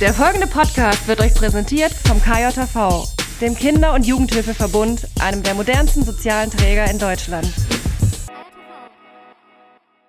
[0.00, 3.06] Der folgende Podcast wird euch präsentiert vom KJV,
[3.42, 7.46] dem Kinder- und Jugendhilfeverbund, einem der modernsten sozialen Träger in Deutschland.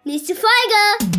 [0.05, 1.11] Nächste Folge!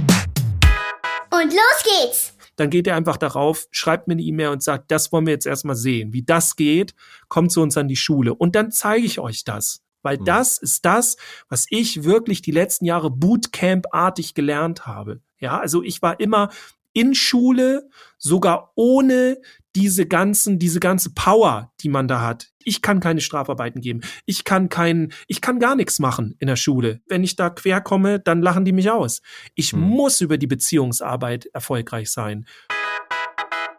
[1.30, 2.34] Und los geht's!
[2.56, 5.46] Dann geht ihr einfach darauf, schreibt mir eine E-Mail und sagt, das wollen wir jetzt
[5.46, 6.14] erstmal sehen.
[6.14, 6.94] Wie das geht,
[7.28, 8.34] kommt zu uns an die Schule.
[8.34, 9.82] Und dann zeige ich euch das.
[10.02, 10.24] Weil Mhm.
[10.24, 11.16] das ist das,
[11.48, 15.20] was ich wirklich die letzten Jahre Bootcamp-artig gelernt habe.
[15.38, 16.50] Ja, also ich war immer
[16.92, 17.88] in Schule,
[18.18, 19.38] sogar ohne
[19.74, 22.48] diese ganzen, diese ganze Power, die man da hat.
[22.64, 24.02] Ich kann keine Strafarbeiten geben.
[24.26, 27.00] Ich kann kein, ich kann gar nichts machen in der Schule.
[27.08, 29.22] Wenn ich da quer komme, dann lachen die mich aus.
[29.54, 29.80] Ich Hm.
[29.80, 32.46] muss über die Beziehungsarbeit erfolgreich sein.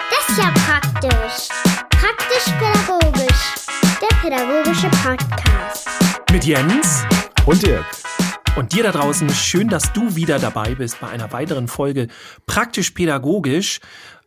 [0.10, 1.50] Das ist ja praktisch.
[1.92, 3.56] Praktisch-pädagogisch.
[4.02, 5.88] Der pädagogische Podcast.
[6.32, 7.06] Mit Jens.
[7.46, 7.86] Und Dirk.
[8.56, 12.08] Und dir da draußen, schön, dass du wieder dabei bist bei einer weiteren Folge
[12.46, 13.80] Praktisch Pädagogisch.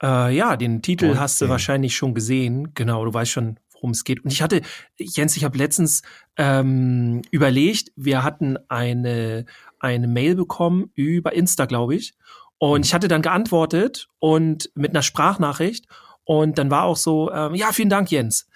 [0.03, 2.75] Äh, ja, den Titel Und hast du wahrscheinlich schon gesehen.
[2.75, 4.25] Genau, du weißt schon, worum es geht.
[4.25, 4.63] Und ich hatte,
[4.99, 6.03] Jens, ich habe letztens
[6.37, 9.47] ähm, überlegt, wir hatten eine,
[9.79, 12.15] eine Mail bekommen über Insta, glaube ich.
[12.59, 15.87] Und ich hatte dann geantwortet und mit einer Sprachnachricht.
[16.25, 18.49] Und dann war auch so, ähm, ja, vielen Dank, Jens.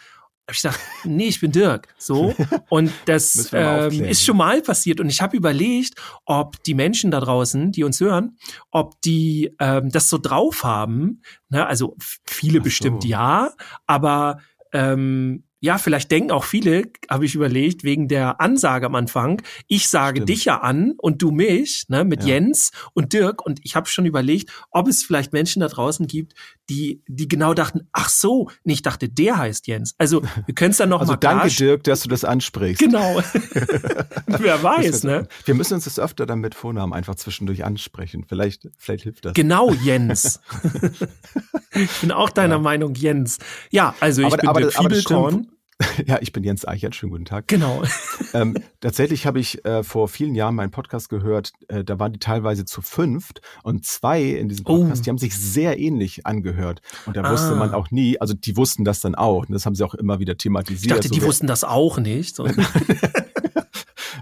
[0.51, 1.95] Hab ich gesagt, nee, ich bin Dirk.
[1.97, 2.35] So.
[2.71, 4.99] Und das ähm, ist schon mal passiert.
[4.99, 8.37] Und ich habe überlegt, ob die Menschen da draußen, die uns hören,
[8.73, 11.23] ob die ähm, das so drauf haben.
[11.51, 11.65] Ne?
[11.65, 12.65] Also viele so.
[12.65, 13.53] bestimmt ja,
[13.87, 14.41] aber
[14.73, 19.89] ähm, ja, vielleicht denken auch viele, habe ich überlegt, wegen der Ansage am Anfang, ich
[19.89, 20.29] sage Stimmt.
[20.31, 22.31] dich ja an und du mich, ne, mit Ja.
[22.31, 23.45] Jens und Dirk.
[23.45, 26.33] Und ich habe schon überlegt, ob es vielleicht Menschen da draußen gibt,
[26.71, 29.95] die, die genau dachten, ach so, nee, ich dachte, der heißt Jens.
[29.99, 32.81] Also wir können es dann noch Also mal danke, Dirk, dass du das ansprichst.
[32.81, 33.19] Genau.
[34.27, 35.27] Wer weiß, ne?
[35.45, 38.25] Wir müssen uns das öfter dann mit Vornamen einfach zwischendurch ansprechen.
[38.29, 39.35] Vielleicht, vielleicht hilft das.
[39.35, 40.41] Genau, Jens.
[41.73, 42.61] ich bin auch deiner Ja.
[42.61, 43.39] Meinung, Jens.
[43.71, 45.49] Ja, also ich Aber- bin aber Dirk aber Fiebelkorn.
[46.07, 46.95] Ja, ich bin Jens Eichert.
[46.95, 47.49] Schönen guten Tag.
[47.49, 47.83] Genau.
[48.35, 51.53] ähm, tatsächlich habe ich äh, vor vielen Jahren meinen Podcast gehört.
[51.69, 55.05] Äh, da waren die teilweise zu fünft und zwei in diesem Podcast, Oh.
[55.05, 56.81] die haben sich sehr ähnlich angehört.
[57.07, 57.57] Und da wusste Ah.
[57.57, 59.47] man auch nie, also die wussten das dann auch.
[59.47, 60.91] Und das haben sie auch immer wieder Ich thematisiert.
[60.99, 62.35] dachte, So, die wussten das auch nicht.
[62.37, 62.47] So.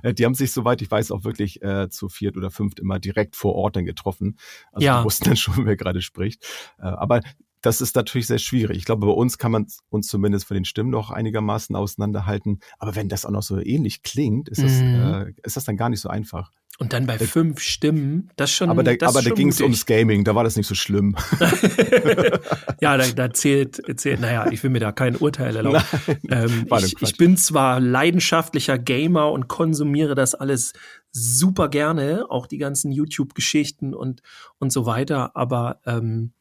[0.04, 3.00] Äh, Die haben sich, soweit ich weiß, auch wirklich äh, zu viert oder fünft immer
[3.00, 4.38] direkt vor Ort dann getroffen.
[4.70, 4.98] Also Ja.
[5.00, 6.44] die wussten dann schon, wer gerade spricht.
[6.78, 7.20] Äh, aber
[7.62, 8.76] das ist natürlich sehr schwierig.
[8.78, 12.60] Ich glaube, bei uns kann man uns zumindest von den Stimmen noch einigermaßen auseinanderhalten.
[12.78, 14.94] Aber wenn das auch noch so ähnlich klingt, ist das, Mhm.
[14.94, 16.50] äh, ist das dann gar nicht so einfach.
[16.80, 18.70] Und dann bei fünf Stimmen, das schon.
[18.70, 21.16] Aber da, aber da ging es ums Gaming, da war das nicht so schlimm.
[22.80, 25.82] ja, da, da zählt, zählt, naja, ich will mir da kein Urteil erlauben.
[26.30, 30.72] Ähm, war nur ich, ich bin zwar leidenschaftlicher Gamer und konsumiere das alles
[31.10, 34.22] super gerne, auch die ganzen YouTube-Geschichten und,
[34.58, 36.32] und so weiter, aber ähm,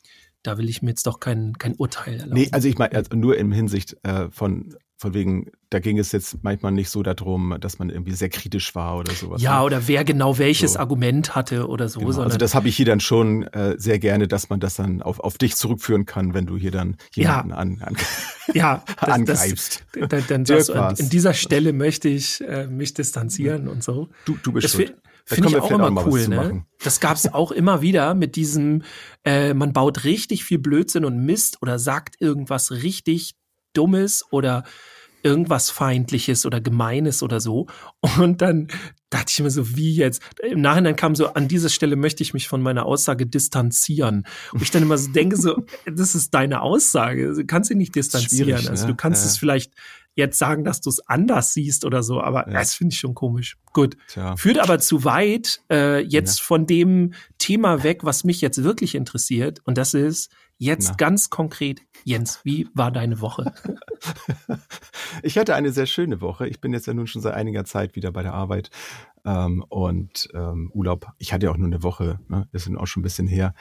[0.48, 2.34] da will ich mir jetzt doch kein, kein Urteil erlauben.
[2.34, 6.12] Nee, also ich meine, also nur in Hinsicht äh, von, von wegen, da ging es
[6.12, 9.42] jetzt manchmal nicht so darum, dass man irgendwie sehr kritisch war oder sowas.
[9.42, 9.66] ja, ne?
[9.66, 10.80] oder wer genau welches So.
[10.80, 12.12] Argument hatte oder so, Genau.
[12.14, 15.04] sondern Also das habe ich hier dann schon äh, sehr gerne, dass man das dann
[15.04, 17.96] auf, auf dich zurückführen kann, wenn du hier dann jemanden an, an,
[18.56, 19.86] ja, das, angreifst.
[19.94, 23.84] Das, dann, dann sagst du, an, an dieser Stelle möchte ich äh, mich distanzieren und
[23.84, 24.10] so.
[24.26, 24.96] Du, du bist Das schuld.
[25.26, 26.66] finde ich auch immer was cool, ne?
[26.84, 28.82] Das gab es auch immer wieder mit diesem,
[29.26, 33.36] äh, man baut richtig viel Blödsinn und Mist oder sagt irgendwas richtig
[33.78, 34.64] Dummes oder
[35.24, 37.68] irgendwas Feindliches oder Gemeines oder so.
[38.20, 38.68] Und dann
[39.10, 40.22] dachte ich mir so, wie jetzt?
[40.44, 44.26] Im Nachhinein kam so, an dieser Stelle möchte ich mich von meiner Aussage distanzieren.
[44.54, 47.34] Und ich dann immer so denke, so, das ist deine Aussage.
[47.34, 48.68] Du kannst sie nicht distanzieren.
[48.68, 48.92] also ne?
[48.92, 49.28] du kannst Ja.
[49.30, 49.74] es vielleicht
[50.16, 52.54] jetzt sagen, dass du es anders siehst oder so, aber Ja.
[52.60, 53.58] das finde ich schon komisch.
[53.74, 53.98] Gut.
[54.08, 54.36] Tja.
[54.36, 59.60] Führt aber zu weit äh, jetzt von dem Thema weg, was mich jetzt wirklich interessiert.
[59.66, 60.96] Und das ist jetzt Na.
[60.96, 63.54] ganz konkret, Jens, wie war deine Woche?
[65.24, 66.48] Ich hatte eine sehr schöne Woche.
[66.48, 68.70] Ich bin jetzt ja nun schon seit einiger Zeit wieder bei der Arbeit
[69.26, 71.08] ähm, und ähm, Urlaub.
[71.18, 72.48] Ich hatte ja auch nur eine Woche, ne?
[72.52, 73.54] ist nun auch schon ein bisschen her,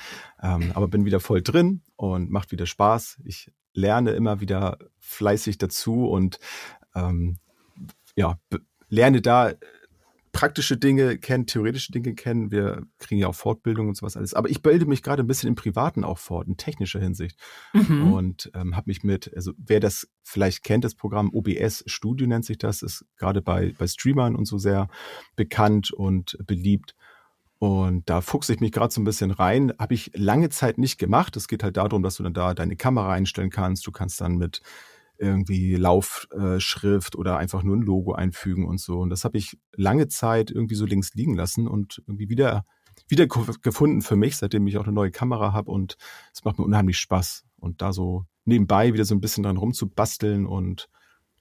[0.43, 3.19] ähm, aber bin wieder voll drin und macht wieder Spaß.
[3.25, 6.39] Ich lerne immer wieder fleißig dazu und
[6.95, 7.39] ähm,
[8.15, 8.39] ja,
[8.89, 9.53] lerne da
[10.37, 12.51] praktische Dinge kennen, theoretische Dinge kennen.
[12.51, 14.35] Wir kriegen ja auch Fortbildung und sowas alles.
[14.35, 17.39] Aber ich bilde mich gerade ein bisschen im Privaten auch fort, in technischer Hinsicht
[17.73, 18.13] Mhm.
[18.13, 22.45] und ähm, habe mich mit, also wer das vielleicht kennt, das Programm OBS Studio nennt
[22.45, 24.89] sich das, ist gerade bei, bei Streamern und so sehr
[25.37, 26.95] bekannt und beliebt.
[27.59, 29.73] Und da fuchse ich mich gerade so ein bisschen rein.
[29.79, 31.37] Habe ich lange Zeit nicht gemacht.
[31.37, 33.87] Es geht halt darum, dass du dann da deine Kamera einstellen kannst.
[33.87, 34.61] Du kannst dann mit
[35.19, 38.99] irgendwie Laufschrift oder einfach nur ein Logo einfügen und so.
[39.01, 42.65] Und das habe ich lange Zeit irgendwie so links liegen lassen und irgendwie wieder
[43.09, 45.97] wieder gefunden für mich, seitdem ich auch eine neue Kamera habe und
[46.33, 47.45] es macht mir unheimlich Spaß.
[47.59, 50.89] und da so nebenbei wieder so ein bisschen dran rumzubasteln und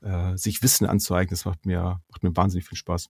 [0.02, 3.10] äh, sich Wissen anzueignen, das macht mir, macht mir wahnsinnig viel Spaß.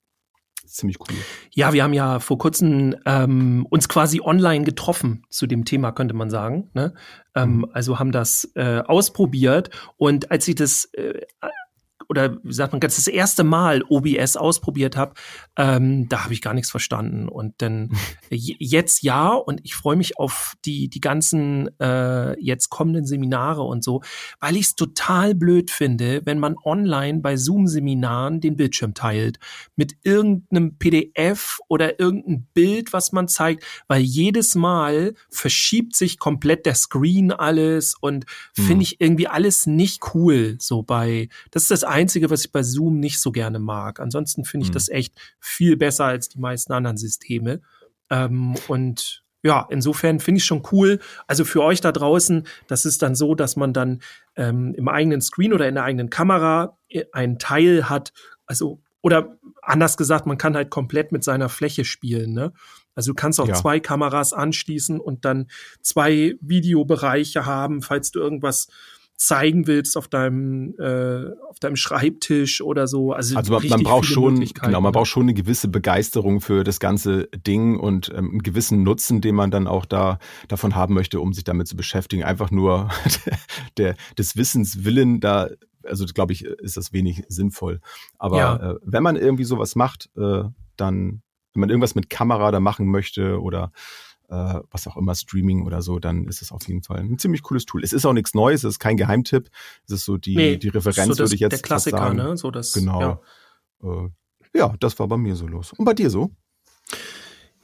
[0.65, 1.15] Ziemlich cool.
[1.51, 6.13] Ja, wir haben ja vor kurzem ähm, uns quasi online getroffen zu dem Thema, könnte
[6.13, 6.69] man sagen.
[6.73, 6.93] Ne?
[7.35, 7.65] Ähm, mhm.
[7.73, 11.21] Also haben das äh, ausprobiert und als ich das äh,
[12.09, 15.13] oder wie sagt man, ganz das erste Mal OBS ausprobiert habe,
[15.57, 17.27] ähm, da habe ich gar nichts verstanden.
[17.27, 17.91] Und dann
[18.29, 23.83] jetzt ja, und ich freue mich auf die, die ganzen äh, jetzt kommenden Seminare und
[23.83, 24.01] so,
[24.39, 29.39] weil ich es total blöd finde, wenn man online bei Zoom-Seminaren den Bildschirm teilt
[29.75, 36.65] mit irgendeinem PDF oder irgendeinem Bild, was man zeigt, weil jedes Mal verschiebt sich komplett
[36.65, 38.81] der Screen alles und finde hm.
[38.81, 40.57] ich irgendwie alles nicht cool.
[40.59, 43.99] So bei, das ist das Einzige, was ich bei Zoom nicht so gerne mag.
[43.99, 44.75] Ansonsten finde ich mhm.
[44.75, 47.61] das echt viel besser als die meisten anderen Systeme.
[48.09, 50.99] Ähm, und ja, insofern finde ich schon cool.
[51.27, 54.01] Also für euch da draußen, das ist dann so, dass man dann
[54.35, 58.11] ähm, im eigenen Screen oder in der eigenen Kamera äh, einen Teil hat,
[58.45, 62.33] also oder anders gesagt, man kann halt komplett mit seiner Fläche spielen.
[62.33, 62.53] Ne?
[62.95, 63.53] Also du kannst auch ja.
[63.53, 65.47] zwei Kameras anschließen und dann
[65.81, 68.67] zwei Videobereiche haben, falls du irgendwas
[69.17, 73.13] zeigen willst auf deinem äh, auf deinem Schreibtisch oder so.
[73.13, 74.91] Also, also man, man braucht schon genau, man ne?
[74.91, 79.35] braucht schon eine gewisse Begeisterung für das ganze Ding und ähm, einen gewissen Nutzen, den
[79.35, 82.23] man dann auch da davon haben möchte, um sich damit zu beschäftigen.
[82.23, 82.89] Einfach nur
[83.77, 85.49] der des Wissens willen da
[85.83, 87.79] also glaube ich ist das wenig sinnvoll.
[88.17, 88.71] Aber ja.
[88.71, 90.43] äh, wenn man irgendwie sowas macht, äh,
[90.75, 91.21] dann
[91.53, 93.71] wenn man irgendwas mit Kamera da machen möchte oder
[94.29, 97.43] äh, was auch immer, Streaming oder so, dann ist es auf jeden Fall ein ziemlich
[97.43, 97.83] cooles Tool.
[97.83, 99.49] Es ist auch nichts Neues, es ist kein Geheimtipp.
[99.85, 102.17] Es ist so die, nee, die Referenz, so das, würde ich jetzt der Klassiker, sagen.
[102.17, 102.37] ne?
[102.37, 103.21] So das, genau.
[103.83, 104.05] Ja.
[104.05, 104.09] Äh,
[104.57, 105.73] ja, das war bei mir so los.
[105.73, 106.31] Und bei dir so?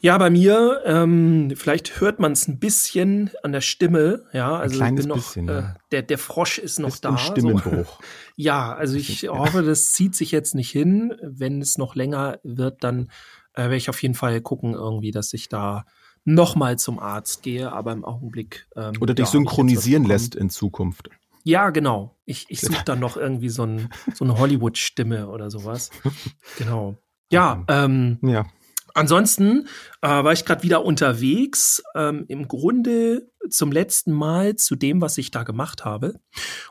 [0.03, 4.81] Ja, bei mir, ähm, vielleicht hört man es ein bisschen an der Stimme, ja, also
[4.81, 7.19] ein ich bin noch, bisschen, äh, der, der Frosch ist noch da.
[7.19, 7.99] Stimmenbruch.
[7.99, 8.05] So.
[8.35, 11.13] ja, also ich hoffe, das zieht sich jetzt nicht hin.
[11.21, 13.11] Wenn es noch länger wird, dann
[13.53, 15.85] äh, werde ich auf jeden Fall gucken irgendwie, dass ich da
[16.23, 18.67] nochmal zum Arzt gehe, aber im Augenblick.
[18.75, 21.09] Ähm, Oder dich ja, synchronisieren lässt in Zukunft.
[21.43, 22.15] Ja, genau.
[22.25, 25.89] Ich, ich suche dann noch irgendwie so, ein, so eine Hollywood-Stimme oder sowas.
[26.57, 26.97] Genau.
[27.31, 28.45] Ja, ähm, ja.
[28.93, 29.67] Ansonsten
[30.01, 35.17] äh, war ich gerade wieder unterwegs, ähm, im Grunde zum letzten Mal zu dem, was
[35.17, 36.19] ich da gemacht habe.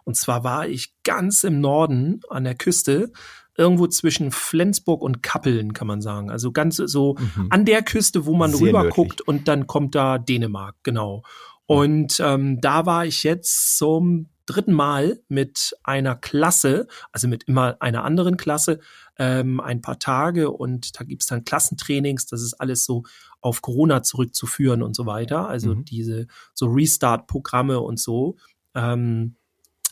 [0.05, 3.11] Und zwar war ich ganz im Norden an der Küste
[3.57, 6.31] irgendwo zwischen Flensburg und Kappeln, kann man sagen.
[6.31, 7.47] Also ganz so mhm.
[7.51, 11.23] an der Küste, wo man rüber guckt und dann kommt da Dänemark, genau.
[11.67, 17.77] Und ähm, da war ich jetzt zum dritten Mal mit einer Klasse, also mit immer
[17.81, 18.81] einer anderen Klasse,
[19.19, 23.05] ähm, ein paar Tage und da gibt's dann Klassentrainings, das ist alles so
[23.41, 25.49] auf Corona zurückzuführen und so weiter.
[25.49, 25.85] Also mhm.
[25.85, 28.37] diese so Restart-Programme und so.
[28.75, 29.37] Ähm,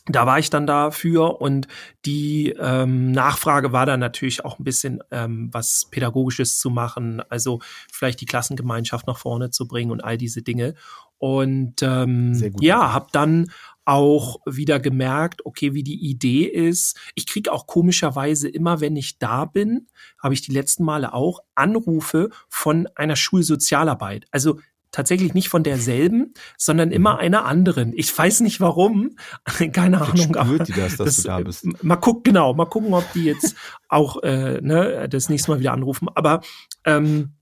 [0.08, 1.68] da war ich dann dafür und
[2.04, 7.60] die ähm, Nachfrage war dann natürlich auch ein bisschen ähm, was Pädagogisches zu machen, also
[7.92, 10.74] vielleicht die Klassengemeinschaft nach vorne zu bringen und all diese Dinge.
[11.18, 13.50] Und ähm, ja, habe dann
[13.84, 16.98] auch wieder gemerkt, okay, wie die Idee ist.
[17.14, 19.86] Ich kriege auch komischerweise immer, wenn ich da bin,
[20.22, 24.26] habe ich die letzten Male auch Anrufe von einer Schulsozialarbeit.
[24.30, 24.60] Also
[24.90, 27.18] tatsächlich nicht von derselben, sondern immer mhm.
[27.20, 27.92] einer anderen.
[27.94, 29.16] Ich weiß nicht warum,
[29.72, 30.36] keine Ahnung.
[30.36, 31.66] Aber die das, dass das, du da bist.
[31.82, 33.54] Mal gucken, genau, mal gucken, ob die jetzt
[33.88, 36.08] auch äh, ne, das nächste Mal wieder anrufen.
[36.14, 36.40] Aber
[36.84, 37.34] ähm,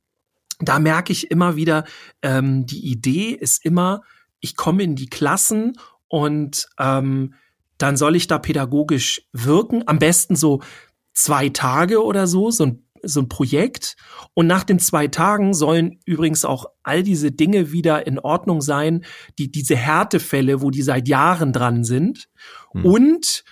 [0.59, 1.85] da merke ich immer wieder,
[2.23, 4.03] ähm, die Idee ist immer,
[4.41, 5.79] ich komme in die Klassen
[6.09, 7.35] und ähm,
[7.79, 9.83] dann soll ich da pädagogisch wirken.
[9.87, 10.63] Am besten so
[11.13, 13.97] zwei Tage oder so, so ein so ein Projekt.
[14.35, 19.05] Und nach den zwei Tagen sollen übrigens auch all diese Dinge wieder in Ordnung sein,
[19.39, 22.29] die, diese Härtefälle, wo die seit Jahren dran sind.
[22.73, 22.85] Hm.
[22.85, 23.45] Und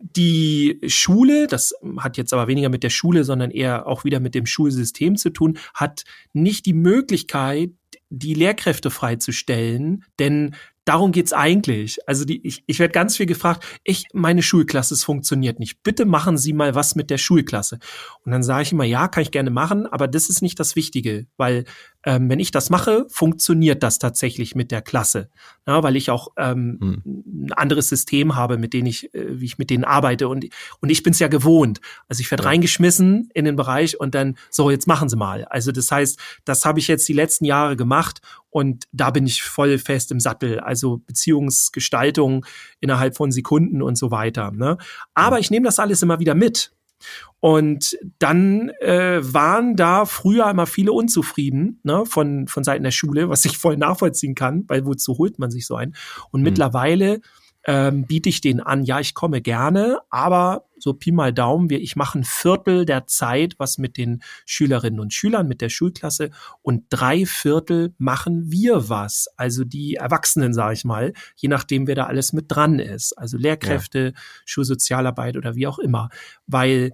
[0.00, 4.34] die Schule, das hat jetzt aber weniger mit der Schule, sondern eher auch wieder mit
[4.34, 7.70] dem Schulsystem zu tun, hat nicht die Möglichkeit,
[8.08, 10.54] die Lehrkräfte freizustellen, denn
[10.90, 11.98] darum geht's eigentlich.
[12.08, 15.84] Also die, ich, ich werde ganz viel gefragt, ich, meine Schulklasse, es funktioniert nicht.
[15.84, 17.78] Bitte machen Sie mal was mit der Schulklasse.
[18.24, 20.74] Und dann sage ich immer, ja, kann ich gerne machen, aber das ist nicht das
[20.74, 21.64] Wichtige, weil
[22.04, 25.28] ähm, wenn ich das mache, funktioniert das tatsächlich mit der Klasse.
[25.66, 27.02] Ja, weil ich auch ähm, hm.
[27.46, 30.28] ein anderes System habe, mit denen ich, äh, wie ich mit denen arbeite.
[30.28, 30.46] Und,
[30.80, 31.80] und ich bin es ja gewohnt.
[32.08, 32.48] Also ich werde ja.
[32.48, 35.44] reingeschmissen in den Bereich und dann, so, jetzt machen Sie mal.
[35.44, 39.42] Also das heißt, das habe ich jetzt die letzten Jahre gemacht und da bin ich
[39.42, 40.58] voll fest im Sattel.
[40.60, 42.46] Also Beziehungsgestaltung
[42.80, 44.50] innerhalb von Sekunden und so weiter.
[44.52, 44.78] Ne?
[45.14, 46.72] Aber ich nehme das alles immer wieder mit.
[47.40, 53.30] Und dann äh, waren da früher immer viele unzufrieden ne, von, von Seiten der Schule,
[53.30, 55.94] was ich voll nachvollziehen kann, weil wozu holt man sich so ein?
[56.30, 56.44] Und mhm.
[56.44, 57.20] mittlerweile
[57.66, 61.80] ähm, biete ich den an, ja, ich komme gerne, aber so Pi mal Daumen, wir,
[61.80, 66.30] ich mache ein Viertel der Zeit was mit den Schülerinnen und Schülern, mit der Schulklasse
[66.62, 69.28] und drei Viertel machen wir was.
[69.36, 73.12] Also die Erwachsenen, sage ich mal, je nachdem, wer da alles mit dran ist.
[73.18, 74.20] Also Lehrkräfte, ja.
[74.46, 76.08] Schulsozialarbeit oder wie auch immer.
[76.46, 76.92] Weil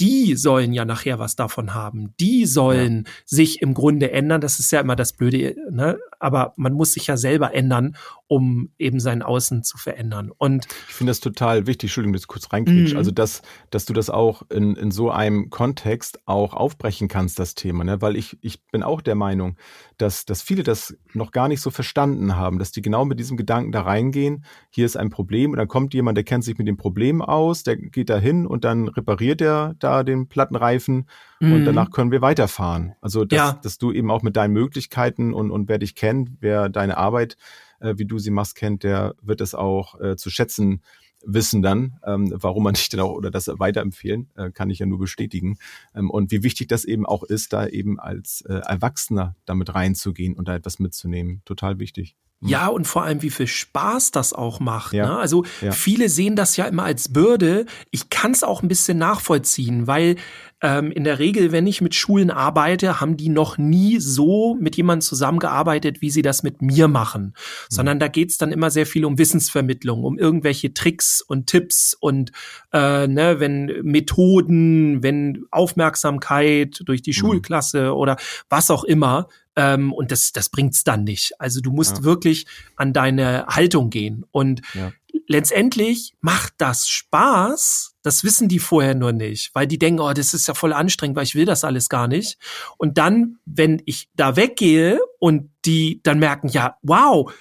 [0.00, 2.14] die sollen ja nachher was davon haben.
[2.18, 3.12] Die sollen ja.
[3.24, 4.40] sich im Grunde ändern.
[4.40, 5.98] Das ist ja immer das Blöde, ne?
[6.18, 7.96] Aber man muss sich ja selber ändern,
[8.32, 10.30] um eben sein Außen zu verändern.
[10.34, 12.94] Und ich finde das total wichtig, Entschuldigung, dass ich kurz reinkriegst.
[12.94, 12.98] Mhm.
[12.98, 17.54] Also, dass, dass du das auch in, in so einem Kontext auch aufbrechen kannst, das
[17.54, 18.00] Thema, ne?
[18.00, 19.58] Weil ich, ich bin auch der Meinung,
[19.98, 23.36] dass, dass viele das noch gar nicht so verstanden haben, dass die genau mit diesem
[23.36, 26.66] Gedanken da reingehen, hier ist ein Problem und dann kommt jemand, der kennt sich mit
[26.66, 31.06] dem Problem aus, der geht da hin und dann repariert er da den Plattenreifen
[31.38, 31.52] mhm.
[31.52, 32.94] und danach können wir weiterfahren.
[33.02, 33.60] Also, dass, ja.
[33.62, 37.36] dass du eben auch mit deinen Möglichkeiten und, und wer dich kennt, wer deine Arbeit,
[37.82, 40.82] äh, wie du sie machst, kennt, der wird es auch äh, zu schätzen
[41.24, 44.86] wissen dann, ähm, warum man dich denn auch oder das weiterempfehlen, äh, kann ich ja
[44.86, 45.58] nur bestätigen.
[45.94, 50.34] Ähm, und wie wichtig das eben auch ist, da eben als äh, Erwachsener damit reinzugehen
[50.34, 51.42] und da etwas mitzunehmen.
[51.44, 52.16] Total wichtig.
[52.42, 52.48] Mhm.
[52.48, 54.92] Ja, und vor allem, wie viel Spaß das auch macht.
[54.92, 55.06] Ja.
[55.06, 55.18] Ne?
[55.18, 55.72] Also ja.
[55.72, 57.66] viele sehen das ja immer als Bürde.
[57.90, 60.16] Ich kann es auch ein bisschen nachvollziehen, weil
[60.60, 64.76] ähm, in der Regel, wenn ich mit Schulen arbeite, haben die noch nie so mit
[64.76, 67.22] jemandem zusammengearbeitet, wie sie das mit mir machen.
[67.22, 67.32] Mhm.
[67.68, 72.32] Sondern da geht's dann immer sehr viel um Wissensvermittlung, um irgendwelche Tricks und Tipps und
[72.72, 77.14] äh, ne, wenn Methoden, wenn Aufmerksamkeit durch die mhm.
[77.14, 78.16] Schulklasse oder
[78.48, 79.28] was auch immer.
[79.56, 81.32] Ähm, und das, das bringt's dann nicht.
[81.38, 82.04] Also du musst ja.
[82.04, 84.24] wirklich an deine Haltung gehen.
[84.30, 84.92] Und ja.
[85.26, 87.94] letztendlich macht das Spaß.
[88.02, 91.16] Das wissen die vorher nur nicht, weil die denken, oh, das ist ja voll anstrengend,
[91.16, 92.38] weil ich will das alles gar nicht.
[92.78, 97.32] Und dann, wenn ich da weggehe und die dann merken, ja, wow,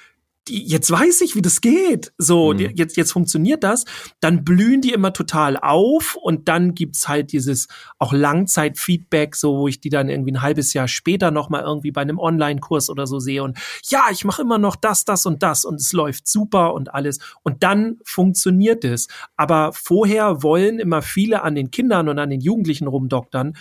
[0.48, 2.14] die, jetzt weiß ich, wie das geht.
[2.18, 2.58] So, mhm.
[2.58, 3.86] die, jetzt, jetzt funktioniert das.
[4.20, 7.68] Dann blühen die immer total auf und dann gibt's halt dieses
[8.00, 12.02] auch Langzeitfeedback, so wo ich die dann irgendwie ein halbes Jahr später nochmal irgendwie bei
[12.02, 13.58] einem Online-Kurs oder so sehe und
[13.90, 17.20] ja, ich mache immer noch das, das und das und es läuft super und alles.
[17.44, 19.08] Und dann funktioniert es.
[19.36, 23.54] Aber vorher wollen immer viele an den Kindern und an den Jugendlichen rumdoktern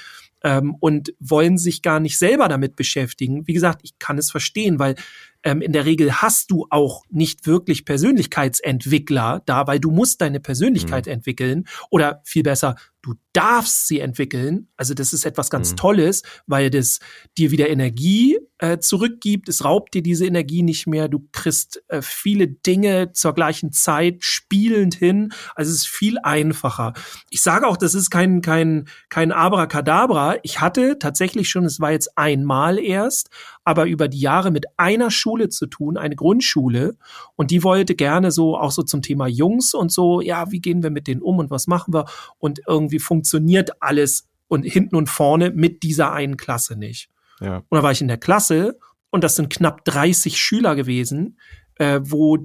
[0.42, 3.46] ähm, und wollen sich gar nicht selber damit beschäftigen.
[3.46, 4.94] Wie gesagt, ich kann es verstehen, weil
[5.42, 10.40] ähm, in der Regel hast du auch nicht wirklich Persönlichkeitsentwickler da, weil du musst deine
[10.40, 11.12] Persönlichkeit mhm.
[11.12, 14.68] entwickeln oder viel besser, du darfst sie entwickeln.
[14.76, 15.76] Also das ist etwas ganz mhm.
[15.76, 16.98] Tolles, weil das
[17.38, 19.48] dir wieder Energie äh, zurückgibt.
[19.48, 21.08] Es raubt dir diese Energie nicht mehr.
[21.08, 25.32] Du kriegst äh, viele Dinge zur gleichen Zeit spielend hin.
[25.54, 26.92] Also es ist viel einfacher.
[27.30, 30.36] Ich sage auch, das ist kein kein kein Abracadabra.
[30.42, 33.30] Ich hatte tatsächlich schon, es war jetzt einmal erst,
[33.64, 36.96] aber über die Jahre mit einer Schule zu tun, eine Grundschule.
[37.36, 40.82] Und die wollte gerne so auch so zum Thema Jungs und so, ja, wie gehen
[40.82, 42.06] wir mit denen um und was machen wir?
[42.38, 47.10] Und irgendwie funktioniert alles und hinten und vorne mit dieser einen Klasse nicht.
[47.40, 47.58] Ja.
[47.68, 48.78] Und da war ich in der Klasse
[49.10, 51.38] und das sind knapp 30 Schüler gewesen,
[51.76, 52.38] äh, wo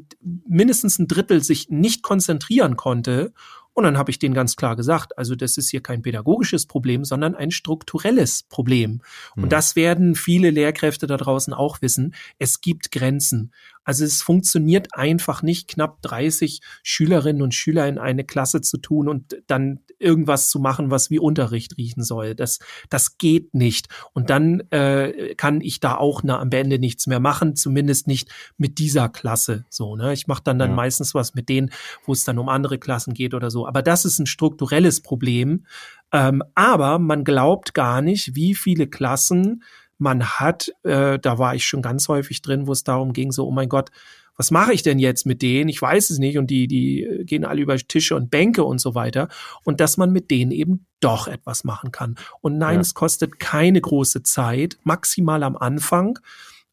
[0.48, 3.34] mindestens ein Drittel sich nicht konzentrieren konnte
[3.76, 7.04] und dann habe ich denen ganz klar gesagt, also das ist hier kein pädagogisches Problem,
[7.04, 9.02] sondern ein strukturelles Problem.
[9.36, 9.50] Und mhm.
[9.50, 12.16] das werden viele Lehrkräfte da draußen auch wissen.
[12.40, 13.52] Es gibt Grenzen.
[13.86, 19.08] Also es funktioniert einfach nicht, knapp 30 Schülerinnen und Schüler in eine Klasse zu tun
[19.08, 22.36] und dann irgendwas zu machen, was wie Unterricht riechen soll.
[22.36, 23.88] Das, das geht nicht.
[24.14, 28.30] Und dann äh, kann ich da auch na, am Ende nichts mehr machen, zumindest nicht
[28.58, 29.66] mit dieser Klasse.
[29.70, 30.14] So, ne?
[30.14, 30.76] Ich mache dann dann ja.
[30.76, 31.72] meistens was mit denen,
[32.06, 33.68] wo es dann um andere Klassen geht oder so.
[33.68, 35.66] Aber das ist ein strukturelles Problem.
[36.12, 39.64] Ähm, aber man glaubt gar nicht, wie viele Klassen
[39.98, 43.48] man hat, äh, da war ich schon ganz häufig drin, wo es darum ging, so,
[43.48, 43.92] oh mein Gott,
[44.38, 45.70] was mache ich denn jetzt mit denen?
[45.70, 46.38] Ich weiß es nicht.
[46.38, 49.30] Und die, die gehen alle über Tische und Bänke und so weiter.
[49.64, 52.16] Und dass man mit denen eben doch etwas machen kann.
[52.42, 52.82] Und nein, ja.
[52.82, 56.20] es kostet keine große Zeit, maximal am Anfang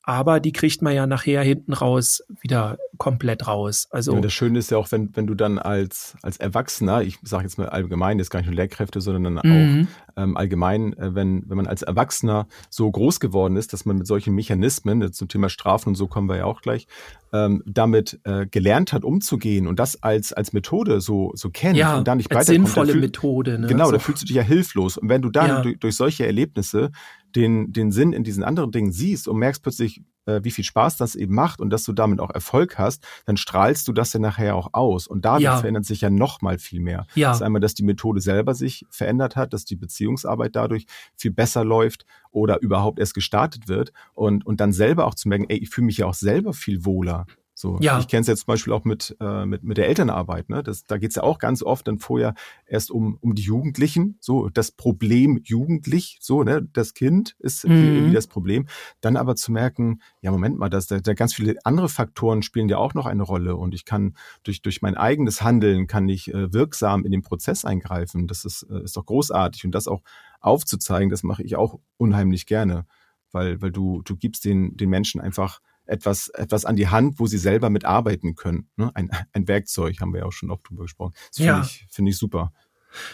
[0.05, 3.87] aber die kriegt man ja nachher hinten raus wieder komplett raus.
[3.91, 7.19] Also ja, das Schöne ist ja auch, wenn, wenn du dann als, als Erwachsener, ich
[7.23, 9.89] sage jetzt mal allgemein, jetzt gar nicht nur Lehrkräfte, sondern dann mhm.
[10.17, 13.97] auch ähm, allgemein, äh, wenn, wenn man als Erwachsener so groß geworden ist, dass man
[13.97, 16.87] mit solchen Mechanismen, zum Thema Strafen und so kommen wir ja auch gleich,
[17.33, 21.97] ähm, damit äh, gelernt hat, umzugehen und das als, als Methode so, so kennt ja,
[21.97, 23.59] und dann nicht als sinnvolle fühl, Methode.
[23.59, 23.69] Ne?
[23.69, 23.93] Genau, so.
[23.93, 24.99] da fühlst du dich ja hilflos.
[24.99, 25.63] Und wenn du dann ja.
[25.63, 26.91] durch, durch solche Erlebnisse
[27.37, 30.97] den, den Sinn in diesen anderen Dingen siehst und merkst plötzlich, äh, wie viel Spaß
[30.97, 34.21] das eben macht und dass du damit auch Erfolg hast, dann strahlst du das ja
[34.21, 35.07] nachher auch aus.
[35.09, 35.57] Und dadurch Ja.
[35.57, 37.07] verändert sich ja noch mal viel mehr.
[37.15, 37.29] Ja.
[37.29, 40.87] Das ist einmal, dass die Methode selber sich verändert hat, dass die Beziehungsarbeit dadurch
[41.17, 45.47] viel besser läuft oder überhaupt erst gestartet wird und, und dann selber auch zu merken,
[45.49, 47.27] ey, ich fühle mich ja auch selber viel wohler.
[47.62, 48.00] So, Ja.
[48.00, 50.50] Ich kenne es jetzt zum Beispiel auch mit, äh, mit, mit der Elternarbeit.
[50.50, 50.64] Ne?
[50.64, 52.35] Das, da geht es ja auch ganz oft dann vorher
[52.66, 57.71] erst um, um die Jugendlichen, so das Problem jugendlich, so, ne, das Kind ist Mhm.
[57.71, 58.66] irgendwie das Problem.
[59.00, 62.69] Dann aber zu merken, ja, Moment mal, dass da, da ganz viele andere Faktoren spielen
[62.69, 66.35] ja auch noch eine Rolle und ich kann durch, durch mein eigenes Handeln kann ich
[66.35, 68.26] äh, wirksam in den Prozess eingreifen.
[68.26, 70.02] Das ist, äh, ist doch großartig und das auch
[70.40, 72.87] aufzuzeigen, das mache ich auch unheimlich gerne,
[73.31, 77.27] weil, weil du, du gibst den, den Menschen einfach etwas, etwas an die Hand, wo
[77.27, 78.69] sie selber mitarbeiten können.
[78.77, 78.91] Ne?
[78.95, 81.12] Ein, ein Werkzeug, haben wir ja auch schon oft drüber gesprochen.
[81.29, 81.62] Das finde Ja.
[81.62, 82.53] ich, finde ich super.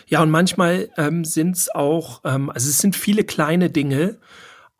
[0.06, 4.18] Ja, und manchmal ähm, sind es auch, ähm, also es sind viele kleine Dinge,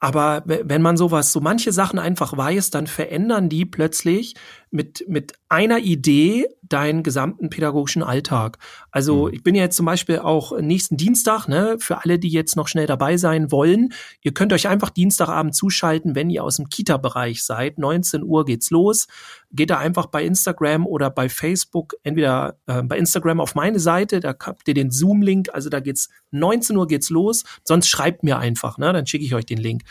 [0.01, 4.35] aber we- wenn man sowas, so manche Sachen einfach weiß, dann verändern die plötzlich
[4.71, 8.59] mit, mit einer Idee deinen gesamten pädagogischen Alltag.
[8.91, 9.35] Also Mhm.
[9.35, 12.69] ich bin ja jetzt zum Beispiel auch nächsten Dienstag, ne, für alle, die jetzt noch
[12.69, 17.43] schnell dabei sein wollen, ihr könnt euch einfach Dienstagabend zuschalten, wenn ihr aus dem Kita-Bereich
[17.43, 17.79] seid.
[17.79, 19.07] 19 Uhr geht's los.
[19.51, 24.21] Geht da einfach bei Instagram oder bei Facebook, entweder äh, bei Instagram auf meine Seite,
[24.21, 28.39] da habt ihr den Zoom-Link, also da geht's 19 Uhr geht's los, sonst schreibt mir
[28.39, 29.83] einfach, ne, dann schicke ich euch den Link.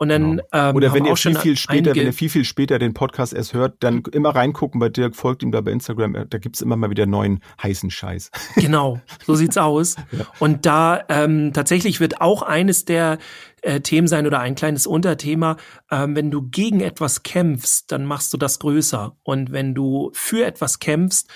[0.00, 0.42] Und dann Genau.
[0.52, 3.52] ähm, Oder wenn ihr viel, viel später, wenn ihr viel, viel später den Podcast erst
[3.52, 6.88] hört, dann immer reingucken bei Dirk, folgt ihm da bei Instagram, da gibt's immer mal
[6.88, 8.30] wieder neuen heißen Scheiß.
[8.56, 9.96] Genau, so sieht's aus.
[10.38, 13.18] Und da ähm, tatsächlich wird auch eines der
[13.60, 15.58] äh, Themen sein oder ein kleines Unterthema,
[15.90, 19.14] ähm, wenn du gegen etwas kämpfst, dann machst du das größer.
[19.22, 21.28] Und wenn du für etwas kämpfst,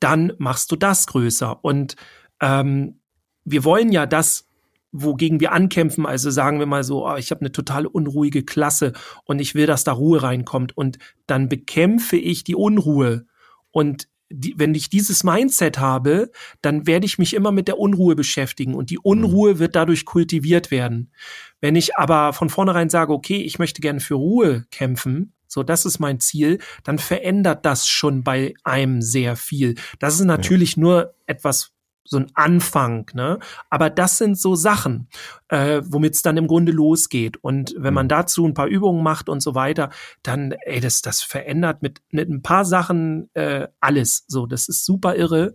[0.00, 1.64] dann machst du das größer.
[1.64, 1.94] Und
[2.40, 2.98] ähm,
[3.44, 4.49] wir wollen ja das
[4.92, 8.92] wogegen wir ankämpfen, also sagen wir mal so, oh, ich habe eine total unruhige Klasse
[9.24, 10.76] und ich will, dass da Ruhe reinkommt.
[10.76, 13.26] Und dann bekämpfe ich die Unruhe.
[13.70, 16.30] Und die, wenn ich dieses Mindset habe,
[16.62, 18.74] dann werde ich mich immer mit der Unruhe beschäftigen.
[18.74, 21.12] Und die Unruhe wird dadurch kultiviert werden.
[21.60, 25.84] Wenn ich aber von vornherein sage, okay, ich möchte gerne für Ruhe kämpfen, so das
[25.84, 29.74] ist mein Ziel, dann verändert das schon bei einem sehr viel.
[29.98, 31.72] Das ist natürlich nur etwas
[32.10, 33.38] so ein Anfang, ne?
[33.70, 35.08] Aber das sind so Sachen,
[35.48, 37.36] äh, womit es dann im Grunde losgeht.
[37.42, 38.10] Und wenn man Mhm.
[38.10, 39.90] dazu ein paar Übungen macht und so weiter,
[40.24, 44.24] dann, ey, das, das verändert mit, mit ein paar Sachen äh, alles.
[44.26, 45.54] So, das ist super irre.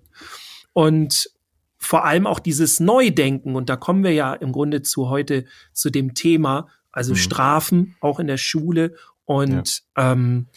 [0.74, 1.30] Und
[1.78, 5.89] vor allem auch dieses Neudenken, und da kommen wir ja im Grunde zu heute zu
[5.89, 7.18] dem Thema, also Mhm.
[7.18, 8.96] Strafen, auch in der Schule.
[9.26, 10.48] Und ähm,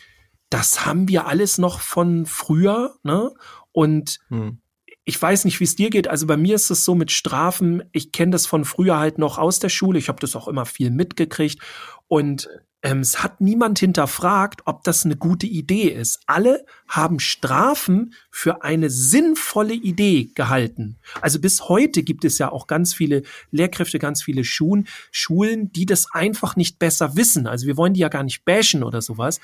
[0.48, 3.32] das haben wir alles noch von früher, ne?
[3.72, 4.60] Und Hm.
[5.08, 6.06] Ich weiß nicht, wie es dir geht.
[6.06, 7.82] Also bei mir ist es so mit Strafen.
[7.92, 9.98] Ich kenne das von früher halt noch aus der Schule.
[9.98, 11.62] Ich habe das auch immer viel mitgekriegt.
[12.08, 12.50] Und
[12.82, 16.20] ähm, es hat niemand hinterfragt, ob das eine gute Idee ist.
[16.26, 20.96] Alle haben Strafen für eine sinnvolle Idee gehalten.
[21.20, 25.86] Also bis heute gibt es ja auch ganz viele Lehrkräfte, ganz viele Schulen, Schulen, die
[25.86, 27.48] das einfach nicht besser wissen.
[27.48, 29.40] Also wir wollen die ja gar nicht bashen oder sowas.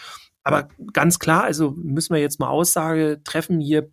[0.46, 3.90] Aber ganz klar, also müssen wir jetzt mal Aussage treffen, hier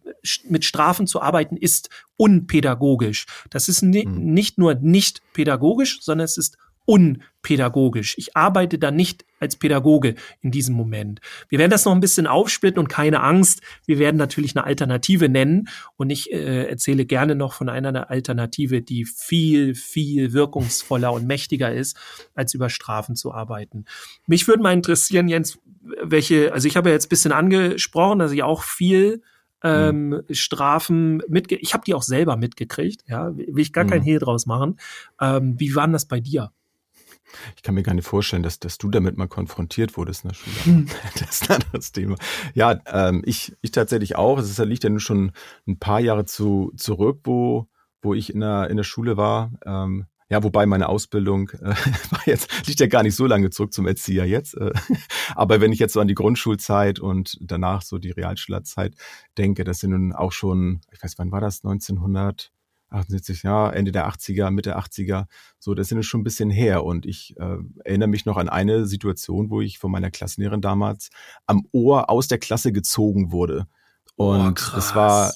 [0.49, 3.25] mit Strafen zu arbeiten, ist unpädagogisch.
[3.49, 4.33] Das ist ni Mhm.
[4.33, 8.15] nicht nur nicht pädagogisch, sondern es ist unpädagogisch.
[8.17, 11.19] Ich arbeite da nicht als Pädagoge in diesem Moment.
[11.49, 13.61] Wir werden das noch ein bisschen aufsplitten und keine Angst.
[13.85, 18.81] Wir werden natürlich eine Alternative nennen und ich äh, erzähle gerne noch von einer Alternative,
[18.81, 21.97] die viel, viel wirkungsvoller und mächtiger ist,
[22.35, 23.85] als über Strafen zu arbeiten.
[24.27, 25.59] Mich würde mal interessieren, Jens,
[26.03, 29.21] welche, also ich habe ja jetzt ein bisschen angesprochen, dass ich auch viel
[29.63, 34.05] ähm, Strafen mitge ich habe die auch selber mitgekriegt, ja, will ich gar kein Mhm.
[34.05, 34.79] Hehl draus machen.
[35.19, 36.51] Ähm, wie war denn das bei dir?
[37.55, 40.35] Ich kann mir gar nicht vorstellen, dass, dass du damit mal konfrontiert wurdest in der
[40.35, 40.65] Schule.
[40.65, 40.87] Hm.
[41.19, 42.15] Das ist ein anderes Thema.
[42.53, 44.37] Ja, ähm, ich, ich tatsächlich auch.
[44.39, 45.31] Es ist, liegt ja nun schon
[45.67, 47.67] ein paar Jahre zu, zurück, wo,
[48.01, 49.51] wo ich in der, in der Schule war.
[49.65, 51.75] Ähm, ja, wobei meine Ausbildung äh,
[52.09, 54.55] war jetzt, liegt ja gar nicht so lange zurück zum Erzieher jetzt.
[54.55, 54.71] Äh,
[55.35, 58.95] aber wenn ich jetzt so an die Grundschulzeit und danach so die Realschulzeit
[59.37, 61.63] denke, das sind nun auch schon, ich weiß, wann war das?
[62.91, 65.25] 1978, ja, Ende der 80er, Mitte 80er.
[65.59, 66.83] So, das sind schon ein bisschen her.
[66.83, 71.09] Und ich äh, erinnere mich noch an eine Situation, wo ich von meiner Klassenlehrerin damals
[71.45, 73.67] am Ohr aus der Klasse gezogen wurde.
[74.15, 75.33] Und Oh, das war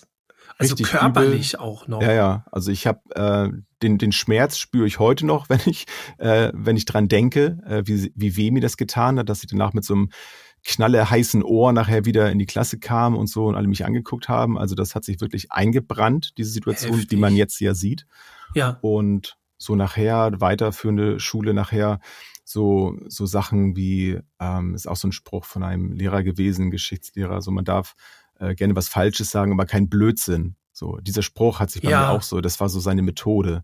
[0.57, 1.65] also richtig körperlich übel.
[1.65, 2.01] auch noch.
[2.01, 2.45] ja, ja.
[2.51, 3.49] Also ich habe äh,
[3.81, 5.85] den den Schmerz spüre ich heute noch, wenn ich
[6.17, 9.49] äh, wenn ich dran denke, äh, wie wie weh mir das getan hat, dass ich
[9.49, 10.09] danach mit so einem
[10.65, 14.27] knalle heißen Ohr nachher wieder in die Klasse kam und so und alle mich angeguckt
[14.27, 14.57] haben.
[14.57, 17.09] Also das hat sich wirklich eingebrannt, diese Situation, Heftig.
[17.09, 18.05] die man jetzt ja sieht.
[18.55, 18.77] ja.
[18.81, 21.99] Und so nachher, weiterführende Schule nachher,
[22.43, 27.41] so, so Sachen wie, ähm, ist auch so ein Spruch von einem Lehrer gewesen, Geschichtslehrer,
[27.41, 27.95] so man darf
[28.39, 30.55] äh, gerne was Falsches sagen, aber kein Blödsinn.
[30.73, 31.99] So, dieser Spruch hat sich bei Ja.
[32.01, 33.63] mir auch so, das war so seine Methode.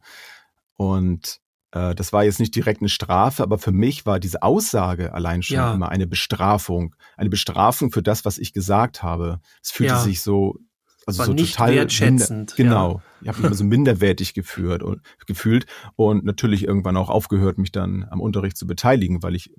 [0.78, 1.41] Und
[1.72, 5.56] das war jetzt nicht direkt eine Strafe, aber für mich war diese Aussage allein schon
[5.58, 5.74] Ja.
[5.74, 6.96] immer eine Bestrafung.
[7.18, 9.40] Eine Bestrafung für das, was ich gesagt habe.
[9.64, 10.00] Es fühlte Ja.
[10.00, 10.58] sich so,
[11.06, 13.02] also War so total wertschätzend, Minder, genau.
[13.22, 17.72] Ich habe mich immer so minderwertig geführt und gefühlt und natürlich irgendwann auch aufgehört, mich
[17.72, 19.52] dann am Unterricht zu beteiligen, weil ich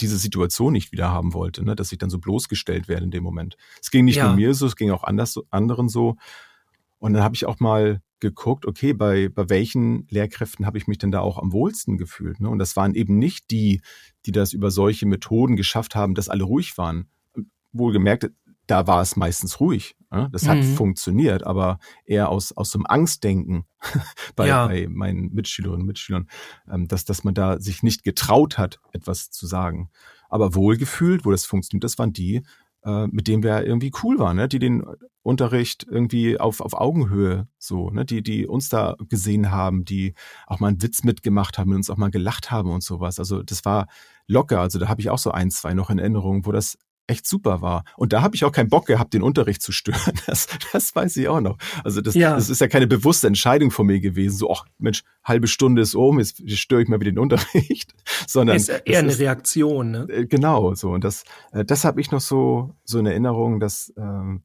[0.00, 1.74] diese Situation nicht wieder haben wollte, ne?
[1.76, 3.56] dass ich dann so bloßgestellt werde in dem Moment.
[3.80, 4.26] Es ging nicht Ja.
[4.26, 6.16] nur mir so, es ging auch anders, anderen so.
[7.04, 10.96] Und dann habe ich auch mal geguckt, okay, bei, bei welchen Lehrkräften habe ich mich
[10.96, 12.40] denn da auch am wohlsten gefühlt?
[12.40, 12.48] Ne?
[12.48, 13.82] Und das waren eben nicht die,
[14.24, 17.10] die das über solche Methoden geschafft haben, dass alle ruhig waren.
[17.74, 18.30] Wohlgemerkt,
[18.66, 19.96] da war es meistens ruhig.
[20.10, 20.30] Ne?
[20.32, 20.62] Das hat Mhm.
[20.62, 23.66] funktioniert, aber eher aus, aus so einem Angstdenken
[24.34, 24.66] bei, Ja.
[24.66, 26.28] bei meinen Mitschülerinnen und Mitschülern,
[26.72, 29.90] ähm, dass, dass man da sich nicht getraut hat, etwas zu sagen.
[30.30, 32.42] Aber wohlgefühlt, wo das funktioniert, das waren die,
[32.84, 34.48] äh, mit denen wir irgendwie cool waren, ne?
[34.48, 34.84] die den
[35.22, 38.04] Unterricht irgendwie auf, auf Augenhöhe so, ne?
[38.04, 40.14] die, die uns da gesehen haben, die
[40.46, 43.18] auch mal einen Witz mitgemacht haben, mit uns auch mal gelacht haben und sowas.
[43.18, 43.86] Also das war
[44.26, 44.60] locker.
[44.60, 47.60] Also da habe ich auch so ein, zwei noch in Erinnerung, wo das echt super
[47.60, 47.84] war.
[47.96, 50.14] Und da habe ich auch keinen Bock gehabt, den Unterricht zu stören.
[50.26, 51.58] Das, das weiß ich auch noch.
[51.84, 52.34] Also das, Ja.
[52.34, 54.36] das ist ja keine bewusste Entscheidung von mir gewesen.
[54.38, 57.94] So, ach Mensch, halbe Stunde ist um, jetzt störe ich mal wieder den Unterricht.
[58.26, 60.06] Sondern ist eher eine ist- Reaktion, ne?
[60.08, 60.90] äh, Genau, so.
[60.92, 64.42] Und das, äh, das habe ich noch so, so in Erinnerung, dass, ähm,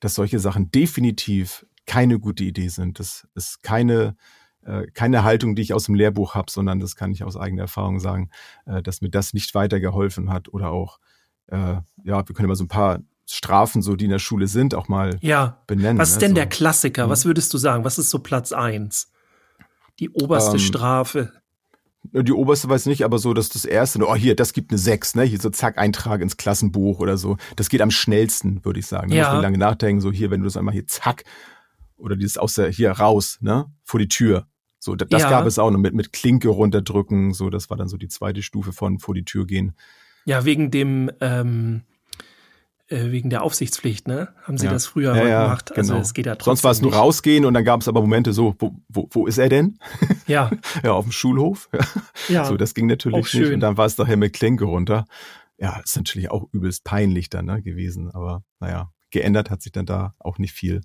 [0.00, 2.98] dass solche Sachen definitiv keine gute Idee sind.
[2.98, 4.16] Das ist keine,
[4.64, 7.62] äh, keine Haltung, die ich aus dem Lehrbuch habe, sondern das kann ich aus eigener
[7.62, 8.30] Erfahrung sagen,
[8.64, 10.98] dass mir das nicht weitergeholfen hat oder auch,
[11.48, 14.74] äh, ja, wir können immer so ein paar Strafen, so die in der Schule sind,
[14.74, 15.62] auch mal Ja.
[15.66, 15.98] benennen.
[15.98, 16.20] Was ist ne?
[16.20, 16.34] denn so.
[16.36, 17.08] der Klassiker?
[17.08, 17.84] Was würdest du sagen?
[17.84, 19.10] Was ist so Platz eins?
[19.98, 21.32] Die oberste Ähm, Strafe.
[22.12, 25.14] Die oberste weiß nicht, aber so, dass das erste, oh hier, das gibt eine 6,
[25.14, 25.22] ne?
[25.22, 27.38] Hier so zack, Eintrag ins Klassenbuch oder so.
[27.56, 29.08] Das geht am schnellsten, würde ich sagen.
[29.10, 29.22] Da Ja.
[29.24, 31.24] muss man lange nachdenken, so hier, wenn du das einmal hier zack,
[31.96, 33.66] oder dieses aus der, hier raus, ne?
[33.84, 34.46] Vor die Tür.
[34.80, 35.30] So, da- das Ja.
[35.30, 38.42] gab es auch noch mit, mit Klinke runterdrücken, so, das war dann so die zweite
[38.42, 39.72] Stufe von vor die Tür gehen.
[40.24, 41.82] Ja, wegen dem, ähm,
[42.88, 44.28] äh, wegen der Aufsichtspflicht, ne?
[44.42, 44.72] Haben sie Ja.
[44.72, 45.76] das früher Ja, ja, gemacht?
[45.76, 46.02] Also genau.
[46.02, 46.50] es geht ja trotzdem.
[46.52, 47.00] Sonst war es nur nicht.
[47.00, 49.78] rausgehen und dann gab es aber Momente so, wo, wo, wo ist er denn?
[50.26, 50.50] Ja,
[50.82, 51.68] Ja, auf dem Schulhof.
[52.28, 52.44] ja.
[52.46, 53.28] So, das ging natürlich nicht.
[53.30, 53.54] schön.
[53.54, 55.04] Und dann war es daher mit Klinke runter.
[55.58, 58.10] Ja, ist natürlich auch übelst peinlich dann ne, gewesen.
[58.10, 60.80] Aber naja, geändert hat sich dann da auch nicht viel.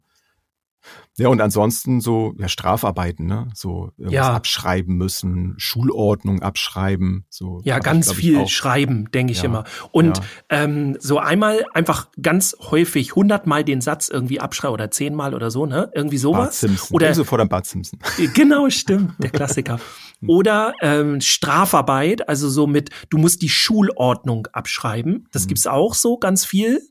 [1.17, 3.49] Ja, und ansonsten so, ja, Strafarbeiten, ne?
[3.53, 4.33] So irgendwas Ja.
[4.33, 7.25] abschreiben müssen, Schulordnung abschreiben.
[7.29, 8.49] So, Ja, ganz ich, viel auch.
[8.49, 9.63] schreiben, denke ich Ja, immer.
[9.91, 10.23] Und ja.
[10.49, 15.65] ähm, so einmal einfach ganz häufig hundertmal den Satz irgendwie abschreiben oder zehnmal oder so,
[15.65, 15.91] ne?
[15.93, 16.59] Irgendwie Bart sowas.
[16.61, 16.95] Simpson.
[16.95, 17.99] Oder sofort an Bart Simpson.
[18.33, 19.79] Genau, stimmt, der Klassiker.
[20.27, 25.27] Oder ähm, Strafarbeit, also so mit, du musst die Schulordnung abschreiben.
[25.31, 25.47] Das Mhm.
[25.47, 26.81] gibt's auch so ganz viel.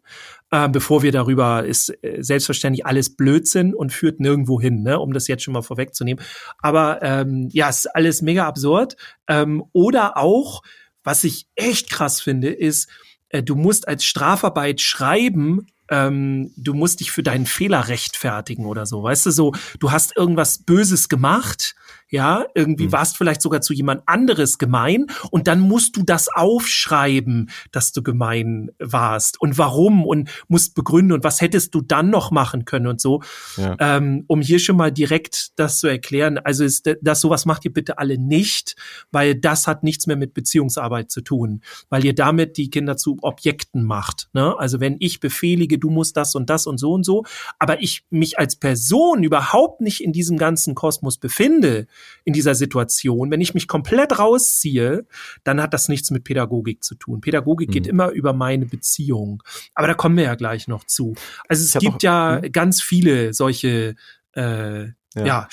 [0.50, 5.12] Äh, bevor wir darüber, ist äh, selbstverständlich alles Blödsinn und führt nirgendwo hin, ne, um
[5.12, 6.24] das jetzt schon mal vorwegzunehmen.
[6.58, 8.96] Aber ähm, ja, ist alles mega absurd.
[9.28, 10.62] Ähm, oder auch,
[11.04, 12.88] was ich echt krass finde, ist,
[13.28, 18.87] äh, du musst als Strafarbeit schreiben, ähm, du musst dich für deinen Fehler rechtfertigen oder
[18.87, 19.03] so.
[19.03, 21.74] Weißt du, so, du hast irgendwas Böses gemacht,
[22.11, 22.92] ja, irgendwie Mhm.
[22.92, 28.03] warst vielleicht sogar zu jemand anderes gemein und dann musst du das aufschreiben, dass du
[28.03, 32.87] gemein warst und warum und musst begründen und was hättest du dann noch machen können
[32.87, 33.22] und so.
[33.57, 33.77] Ja.
[33.79, 37.72] Ähm, um hier schon mal direkt das zu erklären, also ist das sowas macht ihr
[37.72, 38.77] bitte alle nicht,
[39.11, 43.18] weil das hat nichts mehr mit Beziehungsarbeit zu tun, weil ihr damit die Kinder zu
[43.20, 44.29] Objekten macht.
[44.33, 44.59] Ne?
[44.59, 47.24] Also wenn ich befehlige, du musst das und das und so und so,
[47.58, 51.86] aber ich mich als Person überhaupt nicht in diesem ganzen Kosmos befinde,
[52.24, 55.06] in dieser Situation, wenn ich mich komplett rausziehe,
[55.44, 57.20] dann hat das nichts mit Pädagogik zu tun.
[57.20, 57.72] Pädagogik Mhm.
[57.72, 59.42] geht immer über meine Beziehung.
[59.74, 61.14] Aber da kommen wir ja gleich noch zu.
[61.48, 62.52] Also es gibt auch- ja Mhm.
[62.52, 63.94] ganz viele solche
[64.34, 65.26] äh, ja.
[65.26, 65.46] Ja.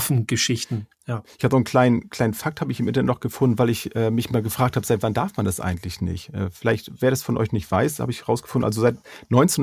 [0.00, 0.86] Strafengeschichten.
[1.06, 1.22] Ja.
[1.38, 3.94] Ich habe so einen kleinen, kleinen Fakt habe ich im Internet noch gefunden, weil ich
[3.96, 6.32] äh, mich mal gefragt habe, seit wann darf man das eigentlich nicht?
[6.34, 8.96] Äh, vielleicht, wer das von euch nicht weiß, habe ich herausgefunden, also seit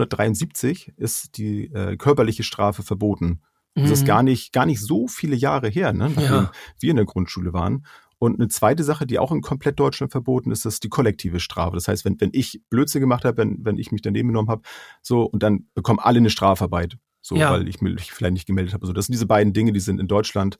[0.02, 3.42] 1973 ist die äh, körperliche Strafe verboten.
[3.76, 4.06] Das ist Mhm.
[4.08, 6.52] gar nicht, gar nicht so viele Jahre her, ne, nachdem Ja.
[6.80, 7.86] wir in der Grundschule waren.
[8.20, 11.76] Und eine zweite Sache, die auch in komplett Deutschland verboten ist, ist die kollektive Strafe.
[11.76, 14.64] Das heißt, wenn, wenn ich Blödsinn gemacht habe, wenn, wenn ich mich daneben genommen habe,
[15.04, 16.98] so, und dann bekommen alle eine Strafarbeit.
[17.22, 17.52] So, Ja.
[17.52, 18.88] weil ich mich vielleicht nicht gemeldet habe.
[18.88, 20.58] So, das sind diese beiden Dinge, die sind in Deutschland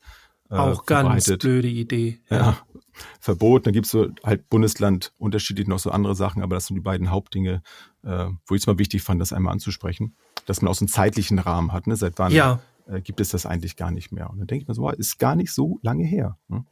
[0.50, 1.40] äh, Auch ganz verbreitet.
[1.42, 2.20] blöde Idee.
[2.30, 2.56] Ja,
[3.20, 3.64] verboten.
[3.64, 7.10] Dann gibt's so halt Bundesland unterschiedlich noch so andere Sachen, aber das sind die beiden
[7.10, 7.62] Hauptdinge,
[8.04, 10.88] äh, wo ich es mal wichtig fand, das einmal anzusprechen, dass man auch so einen
[10.88, 11.86] zeitlichen Rahmen hat.
[11.86, 11.96] Ne?
[11.96, 12.60] Seit wann Ja.
[12.86, 14.30] äh, gibt es das eigentlich gar nicht mehr?
[14.30, 16.38] Und dann denke ich mir so, ist gar nicht so lange her.
[16.48, 16.64] Ne?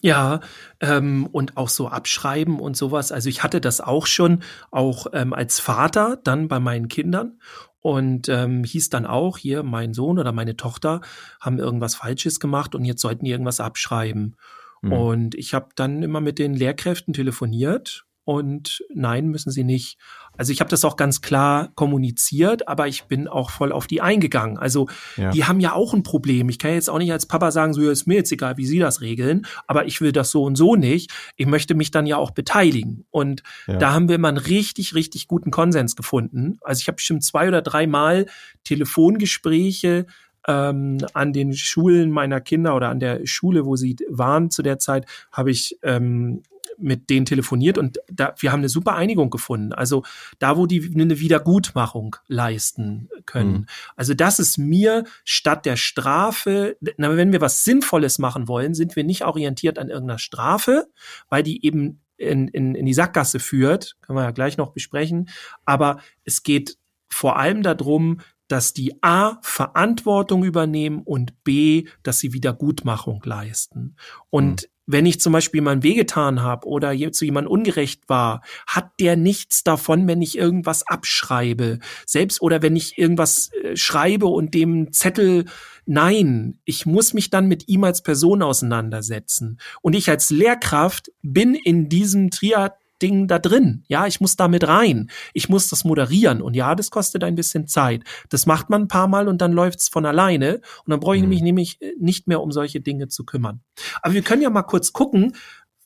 [0.00, 0.40] Ja,
[0.80, 3.10] ähm, und auch so abschreiben und sowas.
[3.10, 7.40] Also ich hatte das auch schon, auch ähm, als Vater, dann bei meinen Kindern.
[7.80, 11.00] Und ähm, hieß dann auch, hier, mein Sohn oder meine Tochter
[11.40, 14.36] haben irgendwas Falsches gemacht und jetzt sollten die irgendwas abschreiben.
[14.82, 14.92] Mhm.
[14.92, 19.96] Und ich habe dann immer mit den Lehrkräften telefoniert und nein, müssen sie nicht.
[20.36, 24.02] Also ich habe das auch ganz klar kommuniziert, aber ich bin auch voll auf die
[24.02, 24.58] eingegangen.
[24.58, 24.86] Also
[25.16, 25.30] ja.
[25.30, 26.50] die haben ja auch ein Problem.
[26.50, 28.66] Ich kann jetzt auch nicht als Papa sagen, so ja, ist mir jetzt egal, wie
[28.66, 31.10] sie das regeln, aber ich will das so und so nicht.
[31.36, 33.06] Ich möchte mich dann ja auch beteiligen.
[33.08, 33.78] Und ja.
[33.78, 36.58] da haben wir mal einen richtig, richtig guten Konsens gefunden.
[36.60, 38.26] Also ich habe bestimmt zwei oder dreimal
[38.62, 40.04] Telefongespräche
[40.46, 44.78] ähm, an den Schulen meiner Kinder oder an der Schule, wo sie waren zu der
[44.78, 46.42] Zeit, habe ich ähm,
[46.76, 49.72] mit denen telefoniert und da, wir haben eine super Einigung gefunden.
[49.72, 50.04] Also
[50.38, 53.52] da, wo die eine Wiedergutmachung leisten können.
[53.52, 53.66] Mhm.
[53.96, 58.96] Also das ist mir statt der Strafe, na, wenn wir was Sinnvolles machen wollen, sind
[58.96, 60.86] wir nicht orientiert an irgendeiner Strafe,
[61.28, 65.28] weil die eben in, in, in die Sackgasse führt, können wir ja gleich noch besprechen.
[65.64, 66.76] Aber es geht
[67.08, 73.96] vor allem darum, dass die A Verantwortung übernehmen und B, dass sie Wiedergutmachung leisten.
[74.30, 74.68] Und mhm.
[74.88, 79.62] Wenn ich zum Beispiel mal wehgetan habe oder zu jemandem ungerecht war, hat der nichts
[79.62, 81.78] davon, wenn ich irgendwas abschreibe.
[82.06, 85.44] Selbst oder wenn ich irgendwas äh, schreibe und dem Zettel
[85.90, 89.58] Nein, ich muss mich dann mit ihm als Person auseinandersetzen.
[89.80, 93.84] Und ich als Lehrkraft bin in diesem Triad Ding da drin.
[93.88, 95.10] Ja, ich muss damit rein.
[95.34, 96.42] Ich muss das moderieren.
[96.42, 98.02] Und ja, das kostet ein bisschen Zeit.
[98.28, 100.56] Das macht man ein paar Mal und dann läuft's von alleine.
[100.84, 101.28] Und dann brauche ich mhm.
[101.28, 103.60] mich nämlich äh, nicht mehr um solche Dinge zu kümmern.
[104.02, 105.34] Aber wir können ja mal kurz gucken,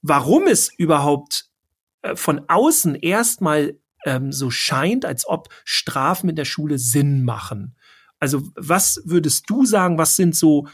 [0.03, 1.47] warum es überhaupt
[2.03, 7.77] äh, von außen erstmal ähm, so scheint, als ob Strafen in der Schule Sinn machen.
[8.19, 10.69] Also was würdest du sagen, was sind so